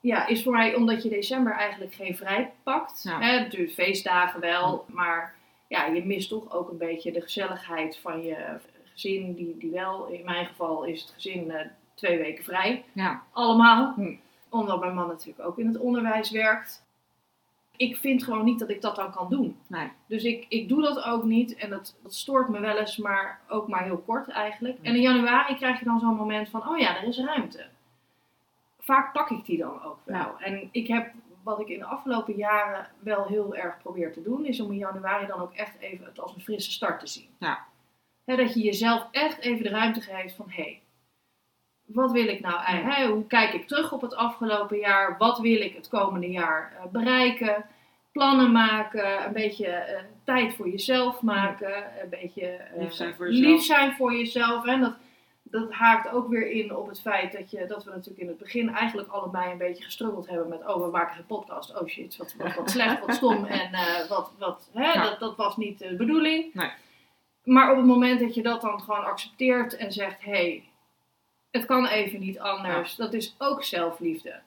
Ja, 0.01 0.27
is 0.27 0.43
voor 0.43 0.53
mij 0.53 0.75
omdat 0.75 1.03
je 1.03 1.09
december 1.09 1.53
eigenlijk 1.53 1.93
geen 1.93 2.15
vrij 2.15 2.51
pakt. 2.63 3.03
Ja. 3.03 3.19
Hè, 3.19 3.39
natuurlijk 3.39 3.73
feestdagen 3.73 4.39
wel, 4.39 4.85
maar 4.87 5.35
ja, 5.75 5.85
je 5.85 6.05
mist 6.05 6.29
toch 6.29 6.51
ook 6.51 6.69
een 6.69 6.77
beetje 6.77 7.11
de 7.11 7.21
gezelligheid 7.21 7.97
van 7.97 8.23
je 8.23 8.59
gezin. 8.83 9.33
Die, 9.33 9.57
die 9.57 9.71
wel, 9.71 10.05
in 10.05 10.25
mijn 10.25 10.45
geval 10.45 10.83
is 10.83 11.01
het 11.01 11.11
gezin 11.11 11.47
uh, 11.47 11.59
twee 11.93 12.17
weken 12.17 12.43
vrij. 12.43 12.85
Ja. 12.93 13.23
Allemaal. 13.31 13.93
Hm. 13.95 14.15
Omdat 14.49 14.79
mijn 14.79 14.93
man 14.93 15.07
natuurlijk 15.07 15.47
ook 15.47 15.57
in 15.57 15.67
het 15.67 15.77
onderwijs 15.77 16.31
werkt. 16.31 16.83
Ik 17.77 17.97
vind 17.97 18.23
gewoon 18.23 18.45
niet 18.45 18.59
dat 18.59 18.69
ik 18.69 18.81
dat 18.81 18.95
dan 18.95 19.11
kan 19.11 19.29
doen. 19.29 19.57
Nee. 19.67 19.91
Dus 20.07 20.23
ik, 20.23 20.45
ik 20.49 20.69
doe 20.69 20.81
dat 20.81 21.03
ook 21.03 21.23
niet 21.23 21.55
en 21.55 21.69
dat, 21.69 21.95
dat 22.03 22.13
stoort 22.13 22.49
me 22.49 22.59
wel 22.59 22.77
eens, 22.77 22.97
maar 22.97 23.39
ook 23.49 23.67
maar 23.67 23.83
heel 23.83 24.03
kort 24.05 24.29
eigenlijk. 24.29 24.77
En 24.81 24.95
in 24.95 25.01
januari 25.01 25.55
krijg 25.55 25.79
je 25.79 25.85
dan 25.85 25.99
zo'n 25.99 26.15
moment 26.15 26.49
van, 26.49 26.69
oh 26.69 26.77
ja, 26.77 26.97
er 26.97 27.07
is 27.07 27.17
ruimte. 27.17 27.65
Vaak 28.79 29.13
pak 29.13 29.29
ik 29.29 29.45
die 29.45 29.57
dan 29.57 29.83
ook 29.83 29.99
wel. 30.03 30.15
Ja. 30.15 30.35
En 30.39 30.69
ik 30.71 30.87
heb, 30.87 31.11
wat 31.45 31.59
ik 31.59 31.67
in 31.67 31.79
de 31.79 31.85
afgelopen 31.85 32.35
jaren 32.35 32.87
wel 32.99 33.25
heel 33.25 33.55
erg 33.55 33.77
probeer 33.77 34.13
te 34.13 34.21
doen, 34.21 34.45
is 34.45 34.59
om 34.59 34.71
in 34.71 34.77
januari 34.77 35.27
dan 35.27 35.39
ook 35.39 35.53
echt 35.53 35.79
even 35.79 36.05
het 36.05 36.19
als 36.19 36.35
een 36.35 36.41
frisse 36.41 36.71
start 36.71 36.99
te 36.99 37.07
zien. 37.07 37.29
Ja. 37.39 37.65
Dat 38.25 38.53
je 38.53 38.63
jezelf 38.63 39.07
echt 39.11 39.39
even 39.39 39.63
de 39.63 39.69
ruimte 39.69 40.01
geeft 40.01 40.35
van, 40.35 40.49
hé, 40.49 40.63
hey, 40.63 40.81
wat 41.85 42.11
wil 42.11 42.27
ik 42.27 42.39
nou 42.39 42.63
eigenlijk? 42.63 43.13
Hoe 43.13 43.27
kijk 43.27 43.53
ik 43.53 43.67
terug 43.67 43.91
op 43.91 44.01
het 44.01 44.15
afgelopen 44.15 44.77
jaar? 44.77 45.17
Wat 45.17 45.39
wil 45.39 45.61
ik 45.61 45.75
het 45.75 45.87
komende 45.87 46.31
jaar 46.31 46.73
uh, 46.73 46.91
bereiken? 46.91 47.65
Plannen 48.11 48.51
maken, 48.51 49.25
een 49.25 49.33
beetje 49.33 49.67
uh, 49.67 49.99
tijd 50.23 50.53
voor 50.55 50.69
jezelf 50.69 51.21
maken, 51.21 52.01
een 52.03 52.09
beetje 52.09 52.59
uh, 52.73 52.81
lief, 52.81 52.93
zijn 52.93 53.15
voor 53.15 53.31
jezelf. 53.31 53.51
lief 53.51 53.63
zijn 53.63 53.93
voor 53.93 54.13
jezelf. 54.13 54.65
Hè? 54.65 54.79
Dat, 54.79 54.93
dat 55.51 55.71
haakt 55.71 56.09
ook 56.09 56.27
weer 56.27 56.51
in 56.51 56.75
op 56.75 56.87
het 56.87 57.01
feit 57.01 57.31
dat, 57.31 57.51
je, 57.51 57.65
dat 57.65 57.83
we 57.83 57.89
natuurlijk 57.89 58.19
in 58.19 58.27
het 58.27 58.37
begin 58.37 58.69
eigenlijk 58.69 59.09
allebei 59.09 59.51
een 59.51 59.57
beetje 59.57 59.83
gestruggeld 59.83 60.27
hebben 60.27 60.47
met 60.47 60.67
oh, 60.67 60.85
we 60.85 60.91
maken 60.91 61.17
een 61.17 61.25
podcast, 61.25 61.79
oh 61.79 61.87
shit, 61.87 62.17
wat, 62.17 62.35
wat, 62.37 62.55
wat 62.55 62.69
slecht, 62.69 63.05
wat 63.05 63.15
stom 63.15 63.45
en 63.61 63.69
wat, 64.09 64.31
wat, 64.39 64.69
hè? 64.73 64.91
Ja. 64.91 65.03
Dat, 65.03 65.19
dat 65.19 65.35
was 65.35 65.57
niet 65.57 65.79
de 65.79 65.95
bedoeling. 65.95 66.53
Nee. 66.53 66.71
Maar 67.43 67.71
op 67.71 67.77
het 67.77 67.85
moment 67.85 68.19
dat 68.19 68.35
je 68.35 68.43
dat 68.43 68.61
dan 68.61 68.81
gewoon 68.81 69.05
accepteert 69.05 69.75
en 69.75 69.91
zegt, 69.91 70.23
hé, 70.23 70.31
hey, 70.31 70.69
het 71.51 71.65
kan 71.65 71.87
even 71.87 72.19
niet 72.19 72.39
anders. 72.39 72.95
Dat 72.95 73.13
is 73.13 73.35
ook 73.37 73.63
zelfliefde. 73.63 74.41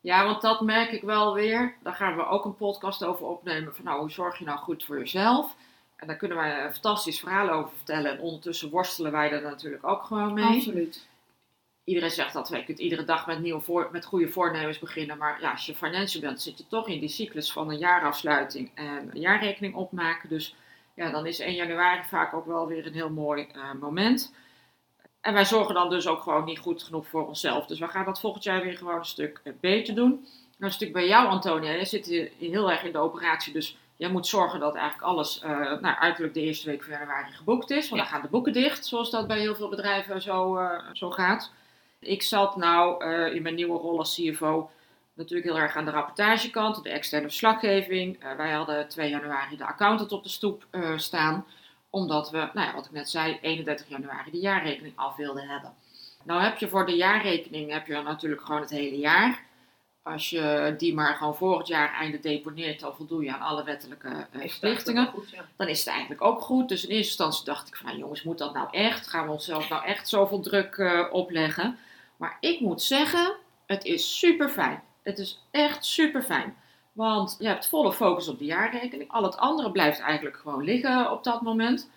Ja, 0.00 0.24
want 0.24 0.42
dat 0.42 0.60
merk 0.60 0.92
ik 0.92 1.02
wel 1.02 1.34
weer. 1.34 1.76
Daar 1.82 1.94
gaan 1.94 2.16
we 2.16 2.26
ook 2.26 2.44
een 2.44 2.56
podcast 2.56 3.04
over 3.04 3.26
opnemen. 3.26 3.74
Van 3.74 3.84
nou, 3.84 4.00
hoe 4.00 4.10
zorg 4.10 4.38
je 4.38 4.44
nou 4.44 4.58
goed 4.58 4.84
voor 4.84 4.98
jezelf? 4.98 5.56
En 5.96 6.06
daar 6.06 6.16
kunnen 6.16 6.36
wij 6.36 6.64
een 6.64 6.72
fantastisch 6.72 7.20
verhaal 7.20 7.50
over 7.50 7.76
vertellen. 7.76 8.10
En 8.10 8.20
ondertussen 8.20 8.70
worstelen 8.70 9.12
wij 9.12 9.30
er 9.30 9.42
natuurlijk 9.42 9.86
ook 9.86 10.02
gewoon 10.04 10.34
mee. 10.34 10.56
Absoluut. 10.56 11.08
Iedereen 11.84 12.10
zegt 12.10 12.32
dat 12.32 12.48
je 12.48 12.64
kunt 12.64 12.78
iedere 12.78 13.04
dag 13.04 13.26
met, 13.26 13.40
nieuwe 13.40 13.60
voor, 13.60 13.88
met 13.92 14.04
goede 14.04 14.28
voornemens 14.28 14.78
beginnen. 14.78 15.18
Maar 15.18 15.40
ja, 15.40 15.50
als 15.50 15.66
je 15.66 15.74
financial 15.74 16.22
bent, 16.22 16.42
zit 16.42 16.58
je 16.58 16.66
toch 16.66 16.88
in 16.88 17.00
die 17.00 17.08
cyclus 17.08 17.52
van 17.52 17.70
een 17.70 17.78
jaarafsluiting 17.78 18.70
en 18.74 19.10
een 19.12 19.20
jaarrekening 19.20 19.74
opmaken. 19.74 20.28
Dus 20.28 20.54
ja, 20.94 21.10
dan 21.10 21.26
is 21.26 21.38
1 21.38 21.54
januari 21.54 22.02
vaak 22.02 22.34
ook 22.34 22.46
wel 22.46 22.66
weer 22.66 22.86
een 22.86 22.92
heel 22.92 23.10
mooi 23.10 23.46
uh, 23.54 23.72
moment. 23.80 24.34
En 25.20 25.32
wij 25.32 25.44
zorgen 25.44 25.74
dan 25.74 25.90
dus 25.90 26.06
ook 26.06 26.22
gewoon 26.22 26.44
niet 26.44 26.58
goed 26.58 26.82
genoeg 26.82 27.08
voor 27.08 27.26
onszelf. 27.26 27.66
Dus 27.66 27.78
we 27.78 27.88
gaan 27.88 28.04
dat 28.04 28.20
volgend 28.20 28.44
jaar 28.44 28.62
weer 28.62 28.76
gewoon 28.76 28.98
een 28.98 29.04
stuk 29.04 29.42
beter 29.60 29.94
doen. 29.94 30.10
Nou, 30.10 30.24
een 30.58 30.72
stuk 30.72 30.92
bij 30.92 31.06
jou, 31.06 31.28
Antonia. 31.28 31.70
Jij 31.72 31.84
zit 31.84 32.06
hier 32.06 32.30
heel 32.38 32.70
erg 32.70 32.82
in 32.82 32.92
de 32.92 32.98
operatie. 32.98 33.52
Dus 33.52 33.76
jij 33.96 34.10
moet 34.10 34.26
zorgen 34.26 34.60
dat 34.60 34.74
eigenlijk 34.74 35.08
alles 35.08 35.42
uh, 35.44 35.50
nou, 35.80 35.96
uiterlijk 35.96 36.34
de 36.34 36.40
eerste 36.40 36.70
week 36.70 36.82
van 36.82 36.92
januari 36.92 37.32
geboekt 37.32 37.70
is. 37.70 37.88
Want 37.88 37.90
Ja. 37.90 37.96
dan 37.96 38.06
gaan 38.06 38.22
de 38.22 38.28
boeken 38.28 38.52
dicht, 38.52 38.86
zoals 38.86 39.10
dat 39.10 39.26
bij 39.26 39.38
heel 39.38 39.54
veel 39.54 39.68
bedrijven 39.68 40.22
zo, 40.22 40.58
uh, 40.58 40.80
zo 40.92 41.10
gaat. 41.10 41.52
Ik 41.98 42.22
zat 42.22 42.56
nou 42.56 43.04
uh, 43.04 43.34
in 43.34 43.42
mijn 43.42 43.54
nieuwe 43.54 43.78
rol 43.78 43.98
als 43.98 44.14
CFO 44.14 44.70
natuurlijk 45.14 45.48
heel 45.48 45.58
erg 45.58 45.76
aan 45.76 45.84
de 45.84 45.90
rapportagekant, 45.90 46.82
de 46.82 46.90
externe 46.90 47.26
verslaggeving. 47.26 48.36
wij 48.36 48.52
hadden 48.52 48.88
2 48.88 49.10
januari 49.10 49.56
de 49.56 49.66
accountant 49.66 50.12
op 50.12 50.22
de 50.22 50.28
stoep 50.28 50.66
staan 50.96 51.46
omdat 51.90 52.30
we, 52.30 52.36
nou 52.38 52.66
ja, 52.66 52.74
wat 52.74 52.86
ik 52.86 52.92
net 52.92 53.10
zei, 53.10 53.38
31 53.40 53.88
januari 53.88 54.30
de 54.30 54.38
jaarrekening 54.38 54.92
af 54.96 55.16
wilden 55.16 55.48
hebben. 55.48 55.74
Nou 56.24 56.42
heb 56.42 56.58
je 56.58 56.68
voor 56.68 56.86
de 56.86 56.96
jaarrekening 56.96 57.72
heb 57.72 57.86
je 57.86 58.02
natuurlijk 58.02 58.42
gewoon 58.42 58.60
het 58.60 58.70
hele 58.70 58.98
jaar. 58.98 59.45
Als 60.06 60.30
je 60.30 60.74
die 60.78 60.94
maar 60.94 61.14
gewoon 61.14 61.36
vorig 61.36 61.68
jaar 61.68 61.92
einde 61.92 62.20
deponeert, 62.20 62.80
dan 62.80 62.94
voldoe 62.96 63.24
je 63.24 63.32
aan 63.32 63.40
alle 63.40 63.64
wettelijke 63.64 64.08
uh, 64.08 64.48
verplichtingen. 64.48 65.06
Goed, 65.06 65.30
ja. 65.30 65.44
Dan 65.56 65.68
is 65.68 65.78
het 65.78 65.88
eigenlijk 65.88 66.22
ook 66.22 66.40
goed. 66.40 66.68
Dus 66.68 66.84
in 66.84 66.90
eerste 66.90 67.06
instantie 67.06 67.44
dacht 67.44 67.68
ik 67.68 67.76
van, 67.76 67.86
nou 67.86 67.98
jongens, 67.98 68.22
moet 68.22 68.38
dat 68.38 68.54
nou 68.54 68.68
echt? 68.70 69.08
Gaan 69.08 69.26
we 69.26 69.32
onszelf 69.32 69.68
nou 69.68 69.84
echt 69.84 70.08
zoveel 70.08 70.40
druk 70.40 70.76
uh, 70.76 71.06
opleggen? 71.10 71.78
Maar 72.16 72.36
ik 72.40 72.60
moet 72.60 72.82
zeggen, 72.82 73.34
het 73.66 73.84
is 73.84 74.18
super 74.18 74.48
fijn. 74.48 74.82
Het 75.02 75.18
is 75.18 75.42
echt 75.50 75.84
super 75.84 76.22
fijn. 76.22 76.56
Want 76.92 77.36
je 77.38 77.46
hebt 77.46 77.68
volle 77.68 77.92
focus 77.92 78.28
op 78.28 78.38
de 78.38 78.44
jaarrekening. 78.44 79.10
Al 79.10 79.22
het 79.22 79.36
andere 79.36 79.70
blijft 79.70 80.00
eigenlijk 80.00 80.36
gewoon 80.36 80.64
liggen 80.64 81.10
op 81.12 81.24
dat 81.24 81.42
moment. 81.42 81.90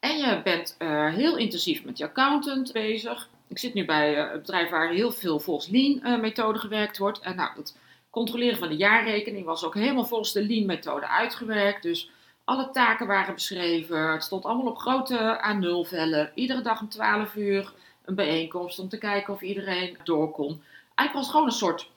En 0.00 0.18
je 0.18 0.40
bent 0.44 0.76
uh, 0.78 1.14
heel 1.14 1.36
intensief 1.36 1.84
met 1.84 1.98
je 1.98 2.04
accountant 2.04 2.72
bezig. 2.72 3.28
Ik 3.48 3.58
zit 3.58 3.74
nu 3.74 3.84
bij 3.84 4.18
een 4.18 4.40
bedrijf 4.40 4.70
waar 4.70 4.90
heel 4.90 5.12
veel 5.12 5.40
volgens 5.40 5.68
Lean-methode 5.68 6.58
uh, 6.58 6.60
gewerkt 6.60 6.98
wordt. 6.98 7.20
En 7.20 7.36
nou, 7.36 7.50
het 7.56 7.76
controleren 8.10 8.58
van 8.58 8.68
de 8.68 8.76
jaarrekening 8.76 9.44
was 9.44 9.64
ook 9.64 9.74
helemaal 9.74 10.06
volgens 10.06 10.32
de 10.32 10.46
Lean-methode 10.46 11.08
uitgewerkt. 11.08 11.82
Dus 11.82 12.10
alle 12.44 12.70
taken 12.70 13.06
waren 13.06 13.34
beschreven. 13.34 14.12
Het 14.12 14.24
stond 14.24 14.44
allemaal 14.44 14.66
op 14.66 14.78
grote 14.78 15.40
A0-vellen. 15.54 16.30
Iedere 16.34 16.62
dag 16.62 16.80
om 16.80 16.88
12 16.88 17.34
uur 17.34 17.72
een 18.04 18.14
bijeenkomst 18.14 18.78
om 18.78 18.88
te 18.88 18.98
kijken 18.98 19.34
of 19.34 19.40
iedereen 19.40 19.96
door 20.04 20.30
kon. 20.30 20.62
Eigenlijk 20.94 21.12
was 21.12 21.22
het 21.22 21.30
gewoon 21.30 21.46
een 21.46 21.52
soort 21.52 21.90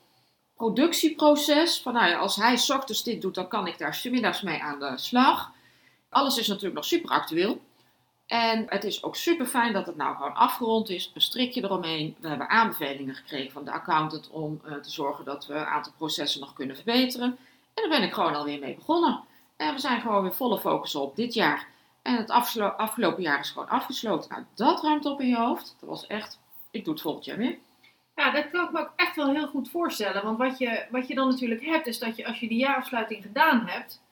productieproces. 0.56 1.80
Van 1.80 1.92
nou 1.92 2.08
ja, 2.08 2.18
als 2.18 2.36
hij 2.36 2.52
ochtends 2.52 3.02
dit 3.02 3.20
doet, 3.20 3.34
dan 3.34 3.48
kan 3.48 3.66
ik 3.66 3.78
daar 3.78 4.00
middags 4.10 4.42
mee 4.42 4.62
aan 4.62 4.78
de 4.78 4.92
slag. 4.96 5.50
Alles 6.08 6.38
is 6.38 6.48
natuurlijk 6.48 6.74
nog 6.74 6.84
super 6.84 7.10
actueel. 7.10 7.60
En 8.32 8.64
het 8.68 8.84
is 8.84 9.02
ook 9.02 9.16
super 9.16 9.46
fijn 9.46 9.72
dat 9.72 9.86
het 9.86 9.96
nou 9.96 10.16
gewoon 10.16 10.34
afgerond 10.34 10.88
is. 10.88 11.10
Een 11.14 11.20
strikje 11.20 11.62
eromheen. 11.62 12.16
We 12.20 12.28
hebben 12.28 12.48
aanbevelingen 12.48 13.14
gekregen 13.14 13.52
van 13.52 13.64
de 13.64 13.70
accountant 13.70 14.30
om 14.30 14.60
uh, 14.64 14.74
te 14.74 14.90
zorgen 14.90 15.24
dat 15.24 15.46
we 15.46 15.54
een 15.54 15.64
aantal 15.64 15.92
processen 15.96 16.40
nog 16.40 16.52
kunnen 16.52 16.76
verbeteren. 16.76 17.38
En 17.74 17.88
daar 17.88 17.88
ben 17.88 18.02
ik 18.02 18.12
gewoon 18.12 18.34
alweer 18.34 18.58
mee 18.58 18.74
begonnen. 18.74 19.20
En 19.56 19.74
we 19.74 19.80
zijn 19.80 20.00
gewoon 20.00 20.22
weer 20.22 20.34
volle 20.34 20.58
focus 20.58 20.94
op 20.94 21.16
dit 21.16 21.34
jaar. 21.34 21.66
En 22.02 22.16
het 22.16 22.30
afgelopen 22.76 23.22
jaar 23.22 23.38
is 23.40 23.50
gewoon 23.50 23.68
afgesloten. 23.68 24.30
Nou, 24.30 24.44
dat 24.54 24.82
ruimt 24.82 25.06
op 25.06 25.20
in 25.20 25.28
je 25.28 25.36
hoofd. 25.36 25.76
Dat 25.80 25.88
was 25.88 26.06
echt, 26.06 26.38
ik 26.70 26.84
doe 26.84 26.92
het 26.92 27.02
volgend 27.02 27.24
jaar 27.24 27.36
weer. 27.36 27.58
Ja, 28.14 28.30
dat 28.30 28.50
kan 28.50 28.64
ik 28.64 28.72
me 28.72 28.80
ook 28.80 28.92
echt 28.96 29.16
wel 29.16 29.30
heel 29.30 29.48
goed 29.48 29.70
voorstellen. 29.70 30.24
Want 30.24 30.38
wat 30.38 30.58
je, 30.58 30.86
wat 30.90 31.08
je 31.08 31.14
dan 31.14 31.28
natuurlijk 31.28 31.64
hebt, 31.64 31.86
is 31.86 31.98
dat 31.98 32.16
je 32.16 32.26
als 32.26 32.40
je 32.40 32.48
die 32.48 32.58
jaarafsluiting 32.58 33.22
gedaan 33.22 33.66
hebt, 33.66 34.02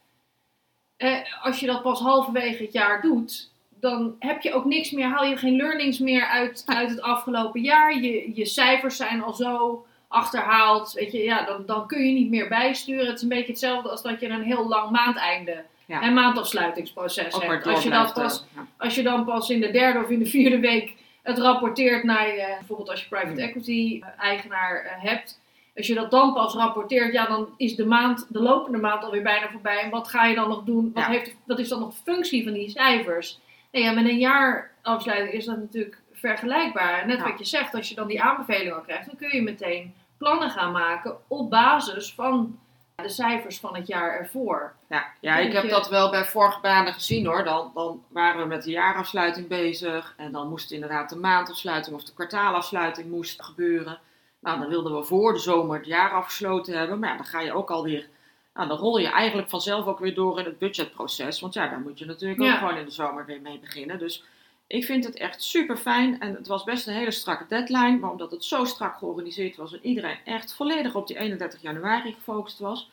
eh, 0.96 1.44
als 1.44 1.60
je 1.60 1.66
dat 1.66 1.82
pas 1.82 2.00
halverwege 2.00 2.62
het 2.62 2.72
jaar 2.72 3.00
doet, 3.00 3.50
dan 3.80 4.14
heb 4.18 4.42
je 4.42 4.52
ook 4.52 4.64
niks 4.64 4.90
meer, 4.90 5.06
haal 5.06 5.24
je 5.24 5.36
geen 5.36 5.56
learnings 5.56 5.98
meer 5.98 6.24
uit, 6.24 6.62
uit 6.66 6.90
het 6.90 7.00
afgelopen 7.02 7.60
jaar. 7.60 8.00
Je, 8.00 8.30
je 8.34 8.46
cijfers 8.46 8.96
zijn 8.96 9.22
al 9.22 9.32
zo 9.32 9.84
achterhaald. 10.08 10.92
Weet 10.92 11.12
je, 11.12 11.18
ja, 11.22 11.44
dan, 11.44 11.62
dan 11.66 11.86
kun 11.86 12.06
je 12.06 12.12
niet 12.12 12.30
meer 12.30 12.48
bijsturen. 12.48 13.06
Het 13.06 13.16
is 13.16 13.22
een 13.22 13.28
beetje 13.28 13.46
hetzelfde 13.52 13.88
als 13.88 14.02
dat 14.02 14.20
je 14.20 14.28
een 14.28 14.42
heel 14.42 14.68
lang 14.68 14.90
maandeinde 14.90 15.64
Ja. 15.86 16.00
en 16.02 16.12
maandafsluitingsproces 16.14 17.36
hebt. 17.38 17.66
Als 17.66 17.82
je, 17.82 17.90
dat 17.90 18.12
pas, 18.14 18.44
ja. 18.54 18.66
als 18.78 18.94
je 18.94 19.02
dan 19.02 19.24
pas 19.24 19.50
in 19.50 19.60
de 19.60 19.70
derde 19.70 19.98
of 19.98 20.08
in 20.10 20.18
de 20.18 20.26
vierde 20.26 20.58
week 20.60 20.94
het 21.22 21.38
rapporteert 21.38 22.04
naar 22.04 22.26
je, 22.26 22.54
bijvoorbeeld 22.58 22.90
als 22.90 23.00
je 23.02 23.08
private 23.08 23.30
Hmm. 23.40 23.48
equity 23.48 24.00
eh, 24.02 24.08
eigenaar 24.24 24.84
eh, 24.84 25.10
hebt. 25.10 25.40
Als 25.76 25.86
je 25.86 25.94
dat 25.94 26.10
dan 26.10 26.32
pas 26.32 26.54
rapporteert, 26.54 27.12
ja, 27.12 27.26
dan 27.26 27.48
is 27.56 27.76
de 27.76 27.86
maand, 27.86 28.26
de 28.28 28.40
lopende 28.42 28.78
maand 28.78 29.04
alweer 29.04 29.22
bijna 29.22 29.48
voorbij. 29.50 29.78
En 29.78 29.90
wat 29.90 30.08
ga 30.08 30.24
je 30.24 30.34
dan 30.34 30.48
nog 30.48 30.64
doen? 30.64 30.90
Wat, 30.94 31.04
Ja. 31.04 31.10
heeft, 31.10 31.36
wat 31.46 31.58
is 31.58 31.68
dan 31.68 31.80
nog 31.80 31.90
de 31.94 32.00
functie 32.12 32.44
van 32.44 32.52
die 32.52 32.70
cijfers? 32.70 33.40
Nou 33.72 33.84
ja, 33.84 33.92
met 33.92 34.04
een 34.04 34.18
jaarafsluiting 34.18 35.32
is 35.32 35.44
dat 35.44 35.56
natuurlijk 35.58 35.98
vergelijkbaar. 36.12 37.06
Net 37.06 37.18
Ja. 37.18 37.24
wat 37.28 37.38
je 37.38 37.44
zegt, 37.44 37.74
als 37.74 37.88
je 37.88 37.94
dan 37.94 38.06
die 38.08 38.22
aanbeveling 38.22 38.72
al 38.72 38.80
krijgt, 38.80 39.06
dan 39.06 39.16
kun 39.16 39.36
je 39.36 39.42
meteen 39.42 39.94
plannen 40.18 40.50
gaan 40.50 40.72
maken 40.72 41.16
op 41.28 41.50
basis 41.50 42.14
van 42.14 42.58
de 42.94 43.08
cijfers 43.08 43.60
van 43.60 43.76
het 43.76 43.86
jaar 43.86 44.12
ervoor. 44.18 44.74
Ja, 44.88 45.06
ja 45.20 45.36
ik 45.36 45.52
heb 45.52 45.62
je- 45.62 45.68
dat 45.68 45.88
wel 45.88 46.10
bij 46.10 46.24
vorige 46.24 46.60
banen 46.60 46.92
gezien 46.92 47.26
hoor. 47.26 47.44
Dan, 47.44 47.70
dan 47.74 48.04
waren 48.08 48.40
we 48.40 48.46
met 48.46 48.62
de 48.64 48.70
jaarafsluiting 48.70 49.48
bezig. 49.48 50.14
En 50.16 50.32
dan 50.32 50.48
moest 50.48 50.70
inderdaad 50.70 51.08
de 51.08 51.16
maandafsluiting 51.16 51.96
of 51.96 52.04
de 52.04 52.12
kwartaalafsluiting 52.14 53.10
moest 53.10 53.42
gebeuren. 53.42 53.98
Nou, 54.40 54.58
dan 54.58 54.68
wilden 54.68 54.96
we 54.96 55.04
voor 55.04 55.32
de 55.32 55.38
zomer 55.38 55.76
het 55.76 55.86
jaar 55.86 56.10
afgesloten 56.10 56.78
hebben. 56.78 56.98
Maar 56.98 57.10
ja, 57.10 57.16
dan 57.16 57.24
ga 57.26 57.40
je 57.40 57.52
ook 57.52 57.70
alweer... 57.70 58.08
Nou, 58.54 58.68
dan 58.68 58.78
rol 58.78 58.98
je 58.98 59.08
eigenlijk 59.08 59.48
vanzelf 59.50 59.86
ook 59.86 59.98
weer 59.98 60.14
door 60.14 60.38
in 60.38 60.44
het 60.44 60.58
budgetproces. 60.58 61.40
Want 61.40 61.54
ja, 61.54 61.68
daar 61.68 61.80
moet 61.80 61.98
je 61.98 62.04
natuurlijk 62.06 62.40
Ja. 62.40 62.52
ook 62.52 62.58
gewoon 62.58 62.76
in 62.76 62.84
de 62.84 62.90
zomer 62.90 63.26
weer 63.26 63.40
mee 63.40 63.58
beginnen. 63.58 63.98
Dus 63.98 64.24
ik 64.66 64.84
vind 64.84 65.04
het 65.04 65.16
echt 65.16 65.42
super 65.42 65.76
fijn. 65.76 66.20
En 66.20 66.34
het 66.34 66.46
was 66.46 66.64
best 66.64 66.86
een 66.86 66.94
hele 66.94 67.10
strakke 67.10 67.46
deadline. 67.48 67.98
Maar 67.98 68.10
omdat 68.10 68.30
het 68.30 68.44
zo 68.44 68.64
strak 68.64 68.96
georganiseerd 68.98 69.56
was 69.56 69.72
en 69.72 69.78
iedereen 69.82 70.18
echt 70.24 70.54
volledig 70.54 70.94
op 70.94 71.06
die 71.06 71.18
31 71.18 71.62
januari 71.62 72.12
gefocust 72.12 72.58
was... 72.58 72.90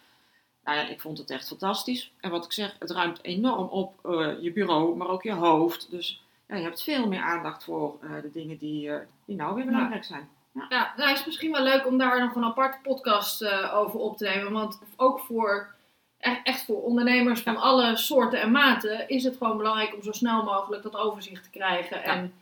Nou 0.63 0.79
ja, 0.79 0.87
ik 0.87 1.01
vond 1.01 1.17
het 1.17 1.29
echt 1.29 1.47
fantastisch. 1.47 2.11
En 2.19 2.31
wat 2.31 2.45
ik 2.45 2.51
zeg, 2.51 2.75
het 2.79 2.91
ruimt 2.91 3.23
enorm 3.23 3.67
op 3.67 4.05
eh, 4.05 4.41
je 4.41 4.51
bureau, 4.51 4.95
maar 4.95 5.07
ook 5.07 5.23
je 5.23 5.31
hoofd. 5.33 5.91
Dus 5.91 6.23
ja, 6.47 6.55
je 6.55 6.63
hebt 6.63 6.83
veel 6.83 7.07
meer 7.07 7.21
aandacht 7.21 7.63
voor 7.63 7.97
eh, 8.01 8.09
de 8.21 8.31
dingen 8.31 8.57
die, 8.57 8.89
eh, 8.91 8.99
die 9.25 9.35
nou 9.35 9.55
weer 9.55 9.65
belangrijk 9.65 10.03
zijn. 10.03 10.29
Ja, 10.69 10.93
nou 10.97 11.11
is 11.11 11.17
het 11.17 11.25
misschien 11.25 11.51
wel 11.51 11.63
leuk 11.63 11.85
om 11.87 11.97
daar 11.97 12.19
nog 12.19 12.35
een 12.35 12.43
aparte 12.43 12.77
podcast 12.81 13.41
eh, 13.41 13.75
over 13.75 13.99
op 13.99 14.17
te 14.17 14.23
nemen. 14.23 14.51
Want 14.51 14.79
ook 14.95 15.19
voor, 15.19 15.75
echt, 16.17 16.39
echt 16.43 16.65
voor 16.65 16.83
ondernemers 16.83 17.41
van 17.41 17.57
alle 17.57 17.97
soorten 17.97 18.41
en 18.41 18.51
maten 18.51 19.09
is 19.09 19.23
het 19.23 19.37
gewoon 19.37 19.57
belangrijk 19.57 19.95
om 19.95 20.03
zo 20.03 20.11
snel 20.11 20.43
mogelijk 20.43 20.83
dat 20.83 20.95
overzicht 20.97 21.43
te 21.43 21.49
krijgen. 21.49 22.03
En, 22.03 22.33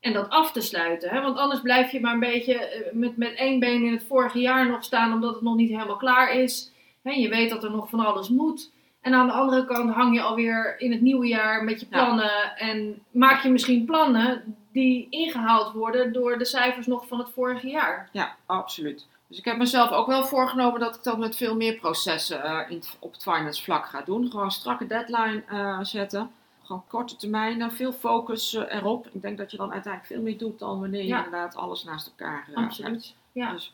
en 0.00 0.12
dat 0.12 0.28
af 0.28 0.52
te 0.52 0.60
sluiten. 0.60 1.10
Hè? 1.10 1.20
Want 1.20 1.38
anders 1.38 1.60
blijf 1.60 1.90
je 1.92 2.00
maar 2.00 2.14
een 2.14 2.20
beetje 2.20 2.54
eh, 2.54 2.92
met, 2.92 3.16
met 3.16 3.34
één 3.34 3.60
been 3.60 3.84
in 3.84 3.92
het 3.92 4.04
vorige 4.08 4.38
jaar 4.40 4.68
nog 4.68 4.84
staan 4.84 5.12
omdat 5.12 5.34
het 5.34 5.42
nog 5.42 5.56
niet 5.56 5.70
helemaal 5.70 5.96
klaar 5.96 6.32
is. 6.32 6.72
Hè, 7.02 7.10
je 7.10 7.28
weet 7.28 7.50
dat 7.50 7.64
er 7.64 7.70
nog 7.70 7.88
van 7.88 8.00
alles 8.00 8.28
moet. 8.28 8.74
En 9.00 9.14
aan 9.14 9.26
de 9.26 9.32
andere 9.32 9.64
kant 9.64 9.90
hang 9.90 10.14
je 10.14 10.22
alweer 10.22 10.74
in 10.80 10.92
het 10.92 11.00
nieuwe 11.00 11.26
jaar 11.26 11.64
met 11.64 11.80
je 11.80 11.86
Ja. 11.90 12.04
plannen. 12.04 12.56
En 12.56 13.02
maak 13.10 13.42
je 13.42 13.50
misschien 13.50 13.84
plannen 13.84 14.56
die 14.76 15.06
ingehaald 15.10 15.72
worden 15.72 16.12
door 16.12 16.38
de 16.38 16.44
cijfers 16.44 16.86
nog 16.86 17.06
van 17.08 17.18
het 17.18 17.30
vorige 17.30 17.68
jaar. 17.68 18.08
Ja, 18.12 18.36
absoluut. 18.46 19.06
Dus 19.28 19.38
ik 19.38 19.44
heb 19.44 19.56
mezelf 19.56 19.90
ook 19.90 20.06
wel 20.06 20.24
voorgenomen 20.24 20.80
dat 20.80 20.94
ik 20.94 21.02
dat 21.02 21.18
met 21.18 21.36
veel 21.36 21.56
meer 21.56 21.74
processen 21.74 22.42
eh, 22.42 22.70
in, 22.70 22.82
op 22.98 23.12
het 23.12 23.22
finance 23.22 23.62
vlak 23.62 23.86
ga 23.86 24.02
doen. 24.02 24.30
Gewoon 24.30 24.50
strakke 24.50 24.86
deadline 24.86 25.42
eh, 25.48 25.78
zetten. 25.82 26.30
Gewoon 26.62 26.84
korte 26.88 27.16
termijnen, 27.16 27.72
veel 27.72 27.92
focus 27.92 28.54
eh, 28.54 28.74
erop. 28.76 29.08
Ik 29.12 29.22
denk 29.22 29.38
dat 29.38 29.50
je 29.50 29.56
dan 29.56 29.72
uiteindelijk 29.72 30.12
veel 30.12 30.22
meer 30.22 30.38
doet 30.38 30.58
dan 30.58 30.80
wanneer 30.80 31.00
je 31.00 31.06
Ja. 31.06 31.24
inderdaad 31.24 31.56
alles 31.56 31.84
naast 31.84 32.06
elkaar 32.06 32.44
hebt. 32.46 32.58
Absoluut. 32.58 33.14
Ja. 33.32 33.52
Dus, 33.52 33.72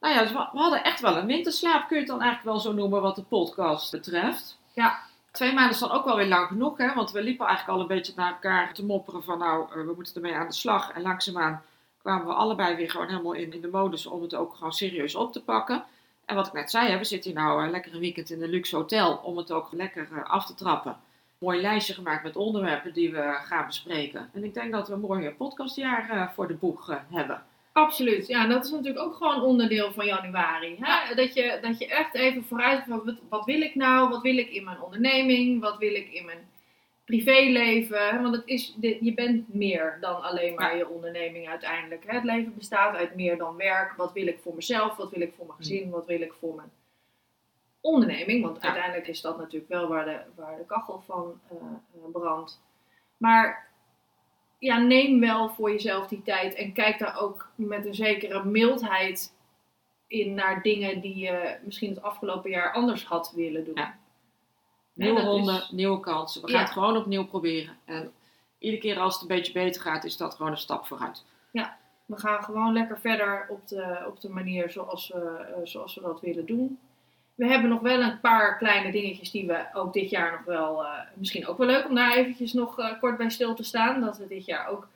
nou 0.00 0.14
ja, 0.14 0.22
dus 0.22 0.32
we, 0.32 0.48
we 0.52 0.58
hadden 0.58 0.84
echt 0.84 1.00
wel 1.00 1.16
een 1.16 1.26
winterslaap, 1.26 1.86
kun 1.88 1.96
je 1.96 2.02
het 2.02 2.10
dan 2.10 2.20
eigenlijk 2.22 2.50
wel 2.52 2.60
zo 2.60 2.72
noemen 2.72 3.02
wat 3.02 3.16
de 3.16 3.22
podcast 3.22 3.90
betreft. 3.90 4.58
Ja. 4.72 4.98
Twee 5.30 5.52
maanden 5.52 5.72
is 5.72 5.78
dan 5.78 5.90
ook 5.90 6.04
wel 6.04 6.16
weer 6.16 6.28
lang 6.28 6.46
genoeg, 6.46 6.78
hè? 6.78 6.94
want 6.94 7.10
we 7.10 7.22
liepen 7.22 7.46
eigenlijk 7.46 7.76
al 7.76 7.82
een 7.82 7.96
beetje 7.96 8.12
naar 8.16 8.32
elkaar 8.32 8.74
te 8.74 8.84
mopperen 8.84 9.22
van 9.22 9.38
nou, 9.38 9.70
eh, 9.70 9.86
we 9.86 9.92
moeten 9.94 10.14
ermee 10.14 10.34
aan 10.34 10.46
de 10.46 10.52
slag. 10.52 10.90
En 10.92 11.02
langzaamaan 11.02 11.62
kwamen 12.02 12.26
we 12.26 12.32
allebei 12.32 12.76
weer 12.76 12.90
gewoon 12.90 13.08
helemaal 13.08 13.32
in, 13.32 13.60
de 13.60 13.68
modus 13.68 14.06
om 14.06 14.22
het 14.22 14.34
ook 14.34 14.54
gewoon 14.54 14.72
serieus 14.72 15.14
op 15.14 15.32
te 15.32 15.42
pakken. 15.42 15.84
En 16.24 16.34
wat 16.34 16.46
ik 16.46 16.52
net 16.52 16.70
zei, 16.70 16.96
we 16.96 17.04
zitten 17.04 17.30
hier 17.30 17.40
nou 17.40 17.64
eh, 17.64 17.70
lekker 17.70 17.94
een 17.94 18.00
weekend 18.00 18.30
in 18.30 18.42
een 18.42 18.48
luxe 18.48 18.76
hotel 18.76 19.16
om 19.16 19.36
het 19.36 19.52
ook 19.52 19.68
lekker 19.72 20.08
eh, 20.12 20.30
af 20.30 20.46
te 20.46 20.54
trappen. 20.54 20.96
Mooi 21.38 21.60
lijstje 21.60 21.94
gemaakt 21.94 22.22
met 22.22 22.36
onderwerpen 22.36 22.92
die 22.92 23.12
we 23.12 23.38
gaan 23.44 23.66
bespreken. 23.66 24.30
En 24.32 24.44
ik 24.44 24.54
denk 24.54 24.72
dat 24.72 24.88
we 24.88 24.94
een 24.94 25.00
mooi 25.00 25.30
podcastjaar 25.30 26.32
voor 26.34 26.48
de 26.48 26.54
boeg 26.54 26.98
hebben. 27.10 27.42
Absoluut. 27.72 28.26
Ja, 28.26 28.46
dat 28.46 28.64
is 28.64 28.70
natuurlijk 28.70 29.04
ook 29.04 29.14
gewoon 29.14 29.42
onderdeel 29.42 29.92
van 29.92 30.06
januari. 30.06 30.76
Hè? 30.80 31.14
Dat, 31.14 31.34
je, 31.34 31.58
dat 31.62 31.78
je 31.78 31.86
echt 31.88 32.14
even 32.14 32.44
vooruit 32.44 32.86
wat, 32.86 33.14
wat 33.28 33.44
wil 33.44 33.60
ik 33.60 33.74
nou? 33.74 34.08
Wat 34.08 34.22
wil 34.22 34.36
ik 34.38 34.50
in 34.50 34.64
mijn 34.64 34.80
onderneming? 34.80 35.60
Wat 35.60 35.78
wil 35.78 35.94
ik 35.94 36.12
in 36.12 36.24
mijn 36.24 36.48
privéleven? 37.04 38.22
Want 38.22 38.34
het 38.36 38.46
is, 38.46 38.76
je 38.80 39.14
bent 39.14 39.54
meer 39.54 39.98
dan 40.00 40.22
alleen 40.22 40.54
maar 40.54 40.76
je 40.76 40.88
onderneming 40.88 41.48
uiteindelijk. 41.48 42.04
Hè? 42.06 42.14
Het 42.14 42.24
leven 42.24 42.54
bestaat 42.54 42.96
uit 42.96 43.14
meer 43.14 43.38
dan 43.38 43.56
werk. 43.56 43.92
Wat 43.96 44.12
wil 44.12 44.26
ik 44.26 44.38
voor 44.42 44.54
mezelf? 44.54 44.96
Wat 44.96 45.10
wil 45.10 45.20
ik 45.20 45.32
voor 45.36 45.46
mijn 45.46 45.58
gezin? 45.58 45.90
Wat 45.90 46.06
wil 46.06 46.20
ik 46.20 46.32
voor 46.40 46.54
mijn 46.54 46.70
onderneming? 47.80 48.42
Want 48.44 48.56
Ja. 48.56 48.62
uiteindelijk 48.62 49.06
is 49.08 49.20
dat 49.20 49.38
natuurlijk 49.38 49.70
wel 49.70 49.88
waar 49.88 50.04
de, 50.04 50.20
waar 50.34 50.56
de 50.56 50.64
kachel 50.66 51.02
van 51.06 51.40
eh, 51.50 51.56
brandt. 52.12 52.60
Maar 53.16 53.69
ja, 54.60 54.78
neem 54.78 55.20
wel 55.20 55.48
voor 55.50 55.70
jezelf 55.70 56.06
die 56.06 56.22
tijd 56.22 56.54
en 56.54 56.72
kijk 56.72 56.98
daar 56.98 57.20
ook 57.20 57.48
met 57.54 57.86
een 57.86 57.94
zekere 57.94 58.44
mildheid 58.44 59.32
in 60.06 60.34
naar 60.34 60.62
dingen 60.62 61.00
die 61.00 61.16
je 61.16 61.56
misschien 61.64 61.90
het 61.90 62.02
afgelopen 62.02 62.50
jaar 62.50 62.72
anders 62.72 63.04
had 63.04 63.32
willen 63.36 63.64
doen. 63.64 63.74
Ja. 63.74 63.98
Nieuwe 64.94 65.20
ronde, 65.20 65.52
is- 65.52 65.70
nieuwe 65.70 66.00
kansen. 66.00 66.42
We 66.42 66.48
Ja. 66.48 66.52
gaan 66.54 66.62
het 66.64 66.72
gewoon 66.72 66.96
opnieuw 66.96 67.26
proberen. 67.26 67.76
En 67.84 68.12
iedere 68.58 68.82
keer 68.82 68.98
als 68.98 69.12
het 69.12 69.22
een 69.22 69.36
beetje 69.36 69.52
beter 69.52 69.82
gaat, 69.82 70.04
is 70.04 70.16
dat 70.16 70.34
gewoon 70.34 70.50
een 70.52 70.58
stap 70.58 70.86
vooruit. 70.86 71.24
We 72.06 72.16
gaan 72.18 72.42
gewoon 72.44 72.72
lekker 72.72 73.00
verder 73.00 73.46
op 73.48 73.68
de, 73.68 74.04
op 74.06 74.20
de 74.20 74.28
manier 74.28 74.70
zoals 74.70 75.08
we, 75.08 75.20
eh, 75.20 75.60
zoals 75.64 75.94
we 75.94 76.00
dat 76.00 76.20
willen 76.20 76.46
doen. 76.46 76.78
We 77.40 77.46
hebben 77.46 77.70
nog 77.70 77.80
wel 77.80 78.00
een 78.00 78.20
paar 78.20 78.58
kleine 78.58 78.92
dingetjes 78.92 79.30
die 79.30 79.46
we 79.46 79.64
ook 79.72 79.92
dit 79.92 80.10
jaar 80.10 80.32
nog 80.32 80.44
wel, 80.44 80.84
eh, 80.84 80.90
misschien 81.14 81.46
ook 81.46 81.58
wel 81.58 81.66
leuk 81.66 81.88
om 81.88 81.94
daar 81.94 82.16
eventjes 82.16 82.52
nog 82.52 82.78
eh, 82.78 82.98
kort 83.00 83.16
bij 83.16 83.30
stil 83.30 83.54
te 83.54 83.62
staan. 83.62 84.00
Dat 84.00 84.18
we 84.18 84.26
dit 84.26 84.44
jaar 84.44 84.68
ook 84.68 84.88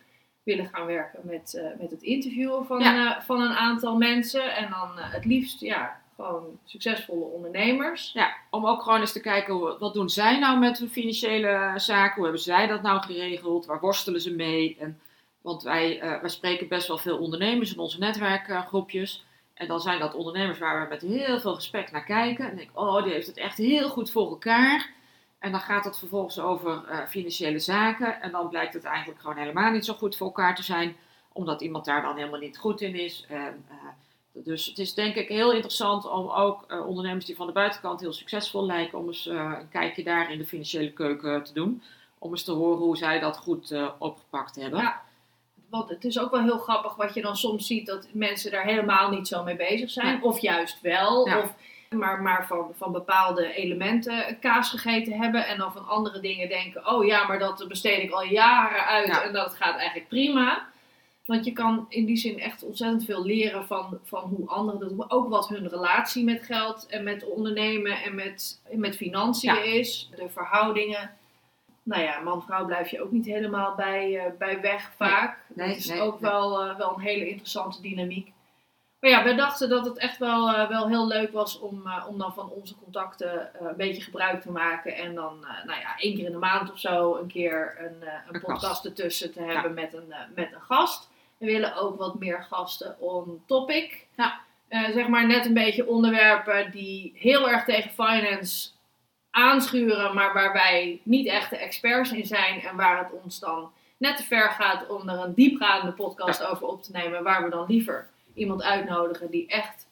willen 0.43 0.67
gaan 0.73 0.87
werken 0.87 1.21
met, 1.23 1.55
eh, 1.55 1.81
met 1.81 1.91
het 1.91 2.03
interviewen 2.03 2.67
van, 2.67 2.81
Ja. 2.81 3.23
van 3.23 3.41
een 3.41 3.53
aantal 3.57 3.97
mensen. 3.97 4.57
En 4.57 4.71
dan 4.71 4.91
het 4.95 5.25
liefst, 5.25 5.61
ja, 5.61 6.01
gewoon 6.17 6.59
succesvolle 6.65 7.25
ondernemers. 7.25 8.11
Ja, 8.13 8.35
om 8.51 8.67
ook 8.67 8.83
gewoon 8.83 9.01
eens 9.01 9.13
te 9.13 9.21
kijken, 9.21 9.79
wat 9.79 9.95
doen 9.95 10.09
zij 10.09 10.39
nou 10.39 10.59
met 10.59 10.79
hun 10.79 10.91
financiële 10.91 11.73
zaken? 11.77 12.15
Hoe 12.15 12.25
hebben 12.25 12.43
zij 12.43 12.67
dat 12.67 12.83
nou 12.83 13.03
geregeld? 13.03 13.67
Waar 13.67 13.81
worstelen 13.81 14.21
ze 14.21 14.35
mee? 14.35 14.77
En, 14.81 15.01
want 15.43 15.63
wij, 15.63 15.99
wij 16.21 16.31
spreken 16.31 16.69
best 16.69 16.89
wel 16.89 16.99
veel 16.99 17.19
ondernemers 17.19 17.73
in 17.73 17.79
onze 17.79 17.99
netwerkgroepjes. 17.99 19.25
En 19.55 19.69
dan 19.69 19.81
zijn 19.81 19.99
dat 19.99 20.15
ondernemers 20.15 20.59
waar 20.59 20.83
we 20.83 20.89
met 20.89 21.03
heel 21.03 21.41
veel 21.41 21.55
respect 21.55 21.93
naar 21.93 22.05
kijken. 22.05 22.51
En 22.51 22.57
denk 22.57 22.71
ik, 22.71 22.79
oh, 22.81 23.03
die 23.03 23.13
heeft 23.13 23.27
het 23.27 23.37
echt 23.37 23.57
heel 23.57 23.89
goed 23.89 24.11
voor 24.11 24.29
elkaar. 24.29 24.93
En 25.39 25.51
dan 25.51 25.61
gaat 25.61 25.85
het 25.85 25.99
vervolgens 25.99 26.39
over 26.39 26.85
eh, 26.89 27.07
financiële 27.07 27.59
zaken. 27.59 28.23
En 28.23 28.31
dan 28.31 28.49
blijkt 28.49 28.75
het 28.75 28.85
eigenlijk 28.85 29.21
gewoon 29.21 29.37
helemaal 29.37 29.71
niet 29.71 29.85
zo 29.85 29.95
goed 29.95 30.17
voor 30.17 30.27
elkaar 30.27 30.55
te 30.55 30.63
zijn. 30.63 30.97
Omdat 31.33 31.61
iemand 31.61 31.85
daar 31.85 32.03
dan 32.03 32.17
helemaal 32.17 32.41
niet 32.41 32.59
goed 32.59 32.81
in 32.81 32.95
is. 32.95 33.27
Eh, 33.29 33.43
dus 34.33 34.67
het 34.67 34.79
is 34.79 34.95
denk 34.95 35.15
ik 35.15 35.29
heel 35.29 35.53
interessant 35.53 36.11
om 36.11 36.31
ook 36.31 36.65
eh, 36.69 36.87
ondernemers 36.87 37.25
die 37.25 37.37
van 37.37 37.47
de 37.47 37.53
buitenkant 37.53 38.01
heel 38.01 38.13
succesvol 38.13 38.67
lijken, 38.67 38.99
om 38.99 39.07
eens 39.07 39.27
een 39.27 39.69
kijkje 39.69 40.05
daar 40.05 40.33
in 40.33 40.39
de 40.39 40.47
financiële 40.47 40.93
keuken 40.93 41.43
te 41.43 41.53
doen. 41.53 41.83
Om 42.19 42.31
eens 42.31 42.45
te 42.45 42.53
horen 42.53 42.83
hoe 42.83 42.97
zij 42.97 43.21
dat 43.21 43.37
goed 43.37 43.75
opgepakt 43.99 44.57
hebben. 44.57 44.81
Ja. 44.81 45.03
Want 45.71 45.89
het 45.89 46.05
is 46.05 46.19
ook 46.19 46.31
wel 46.31 46.43
heel 46.43 46.59
grappig 46.59 46.95
wat 46.97 47.15
je 47.15 47.23
dan 47.23 47.37
soms 47.37 47.67
ziet 47.67 47.87
dat 47.87 48.09
mensen 48.13 48.51
daar 48.51 48.65
helemaal 48.65 49.11
niet 49.11 49.29
zo 49.29 49.43
mee 49.43 49.57
bezig 49.57 49.91
zijn. 49.91 50.23
Of 50.23 50.39
juist 50.41 50.81
wel. 50.81 51.29
Ja. 51.29 51.39
Of 51.39 51.55
maar, 51.91 52.23
maar 52.23 52.47
van, 52.47 52.71
van 52.77 52.93
bepaalde 52.93 53.55
elementen 53.55 54.39
kaas 54.41 54.71
gegeten 54.71 55.13
hebben. 55.13 55.47
En 55.47 55.59
dan 55.59 55.73
van 55.73 55.89
andere 55.89 56.21
dingen 56.21 56.49
denken. 56.49 56.89
Oh 56.89 57.05
ja, 57.05 57.27
maar 57.27 57.39
dat 57.39 57.65
besteed 57.69 58.03
ik 58.03 58.11
al 58.11 58.25
jaren 58.25 58.85
uit. 58.87 59.07
Ja. 59.07 59.23
En 59.23 59.33
dat 59.33 59.55
gaat 59.55 59.77
eigenlijk 59.77 60.09
prima. 60.09 60.67
Want 61.25 61.45
je 61.45 61.53
kan 61.53 61.87
in 61.89 62.05
die 62.05 62.17
zin 62.17 62.39
echt 62.41 62.63
ontzettend 62.63 63.05
veel 63.05 63.25
leren 63.25 63.67
van, 63.67 63.99
van 64.03 64.23
hoe 64.37 64.49
anderen 64.49 64.81
dat 64.81 64.89
doen. 64.89 65.11
Ook 65.11 65.29
wat 65.29 65.49
hun 65.49 65.69
relatie 65.69 66.25
met 66.25 66.43
geld 66.43 66.87
en 66.87 67.05
met 67.05 67.25
ondernemen 67.25 68.03
en 68.03 68.15
met, 68.15 68.61
met 68.71 68.97
financiën 68.97 69.55
Ja. 69.55 69.63
is. 69.63 70.11
De 70.17 70.29
verhoudingen. 70.29 71.11
Nou 71.85 72.03
ja, 72.03 72.21
man-vrouw 72.21 72.65
blijf 72.65 72.89
je 72.89 73.03
ook 73.03 73.11
niet 73.11 73.27
helemaal 73.27 73.75
bij, 73.75 74.19
eh, 74.19 74.33
bij 74.39 74.61
weg 74.61 74.93
vaak. 74.97 75.39
Nee, 75.55 75.69
dat 75.69 75.77
is 75.77 75.87
nee, 75.87 76.01
ook 76.01 76.21
nee. 76.21 76.31
Wel, 76.31 76.63
eh, 76.63 76.77
wel 76.77 76.95
een 76.95 77.01
hele 77.01 77.29
interessante 77.29 77.81
dynamiek. 77.81 78.33
Maar 79.01 79.11
ja, 79.11 79.25
we 79.25 79.35
dachten 79.35 79.69
dat 79.69 79.85
het 79.85 79.99
echt 79.99 80.19
wel, 80.19 80.53
eh, 80.53 80.69
wel 80.69 80.89
heel 80.89 81.07
leuk 81.07 81.33
was 81.33 81.59
om, 81.59 81.83
om 82.09 82.19
dan 82.19 82.35
van 82.35 82.51
onze 82.51 82.75
contacten 82.77 83.51
een 83.61 83.77
beetje 83.77 84.03
gebruik 84.03 84.43
te 84.43 84.51
maken. 84.51 84.97
En 84.97 85.15
dan, 85.15 85.41
nou 85.41 85.81
ja, 85.81 85.97
één 85.97 86.17
keer 86.17 86.25
in 86.27 86.33
de 86.33 86.39
maand 86.39 86.71
of 86.71 86.79
zo 86.79 87.17
een 87.17 87.27
keer 87.27 87.77
een, 87.79 88.09
een 88.29 88.41
podcast 88.41 88.65
gast. 88.65 88.85
ertussen 88.85 89.33
te 89.33 89.43
hebben 89.43 89.75
met, 89.75 89.95
een, 89.95 90.15
met 90.35 90.53
een 90.53 90.61
gast. 90.61 91.11
We 91.39 91.47
willen 91.47 91.77
ook 91.77 91.99
wat 91.99 92.19
meer 92.19 92.43
gasten 92.43 93.01
on 93.01 93.43
topic. 93.47 94.07
Ja. 94.17 94.41
Zeg 94.69 95.09
maar 95.09 95.27
net 95.27 95.47
een 95.47 95.55
beetje 95.55 95.87
onderwerpen 95.87 96.71
die 96.71 97.13
heel 97.17 97.51
erg 97.51 97.65
tegen 97.65 97.91
finance 97.91 98.74
aanschuren, 99.35 100.15
maar 100.15 100.33
waar 100.33 100.53
wij 100.53 101.01
niet 101.03 101.27
echt 101.27 101.51
de 101.51 101.57
experts 101.57 102.13
in 102.13 102.27
zijn 102.27 102.61
en 102.61 102.77
waar 102.77 102.99
het 102.99 103.23
ons 103.23 103.39
dan 103.39 103.71
net 103.97 104.17
te 104.17 104.23
ver 104.23 104.51
gaat 104.51 104.89
om 104.89 105.09
er 105.09 105.19
een 105.25 105.35
diepgaande 105.35 105.93
podcast 105.93 106.45
over 106.45 106.67
op 106.67 106.83
te 106.83 106.91
nemen, 106.93 107.23
waar 107.23 107.45
we 107.45 107.51
dan 107.51 107.65
liever 107.69 108.09
iemand 108.35 108.63
uitnodigen 108.63 109.31
die 109.31 109.47
echt 109.49 109.87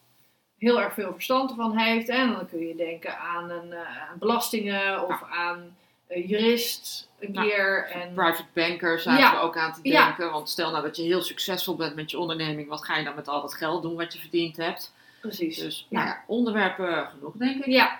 heel 0.57 0.81
erg 0.81 0.93
veel 0.93 1.13
verstand 1.13 1.49
ervan 1.49 1.77
heeft. 1.77 2.09
En 2.09 2.31
dan 2.31 2.47
kun 2.49 2.67
je 2.67 2.75
denken 2.75 3.19
aan, 3.19 3.49
een, 3.49 3.73
eh, 3.73 3.87
belastingen 4.19 5.07
of 5.07 5.23
aan 5.31 5.75
een 6.07 6.21
jurist 6.27 7.09
een 7.19 7.31
Nou, 7.31 7.47
keer. 7.49 7.89
En, 7.91 8.13
Private 8.13 8.43
banker 8.53 8.99
zaten 8.99 9.23
Ja. 9.23 9.31
we 9.31 9.37
ook 9.37 9.57
aan 9.57 9.73
te 9.73 9.81
denken. 9.81 10.31
Want 10.31 10.49
stel 10.49 10.71
nou 10.71 10.83
dat 10.83 10.95
je 10.97 11.03
heel 11.03 11.21
succesvol 11.21 11.75
bent 11.75 11.95
met 11.95 12.11
je 12.11 12.19
onderneming. 12.19 12.67
Wat 12.67 12.85
ga 12.85 12.97
je 12.97 13.03
dan 13.03 13.15
met 13.15 13.27
al 13.27 13.41
dat 13.41 13.53
geld 13.53 13.81
doen 13.81 13.95
wat 13.95 14.13
je 14.13 14.19
verdiend 14.19 14.57
hebt? 14.57 14.93
precies. 15.21 15.57
Dus 15.57 15.87
Ja. 15.89 15.97
nou 15.97 16.07
ja, 16.11 16.23
onderwerpen 16.27 17.07
genoeg 17.07 17.33
denk 17.35 17.65
ik. 17.65 17.65
Ja, 17.65 17.99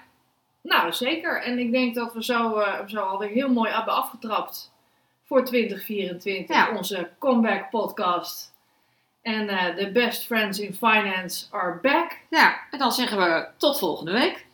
nou 0.64 0.94
zeker. 0.94 1.42
En 1.42 1.60
ik 1.60 1.72
denk 1.72 1.96
dat 1.96 2.14
we 2.14 2.24
zo, 2.24 2.58
eh, 2.58 2.88
zo 2.88 3.00
alweer 3.00 3.30
heel 3.30 3.50
mooi 3.50 3.72
hebben 3.72 3.94
afgetrapt 3.94 4.72
voor 5.24 5.46
2024. 5.46 6.56
Ja. 6.56 6.76
Onze 6.76 7.10
comeback 7.20 7.70
podcast. 7.70 8.52
En 9.22 9.50
eh 9.50 9.76
the 9.76 9.92
best 9.92 10.26
friends 10.26 10.60
in 10.60 10.74
finance 10.74 11.46
are 11.52 11.80
back. 11.82 12.20
Ja, 12.30 12.60
en 12.72 12.80
dan 12.80 12.92
zeggen 12.92 13.18
we 13.18 13.48
tot 13.58 13.80
volgende 13.80 14.12
week. 14.12 14.46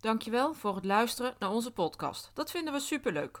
Dankjewel 0.00 0.54
voor 0.54 0.74
het 0.74 0.84
luisteren 0.84 1.34
naar 1.38 1.50
onze 1.50 1.70
podcast. 1.70 2.30
Dat 2.34 2.50
vinden 2.50 2.72
we 2.72 2.80
superleuk. 2.80 3.40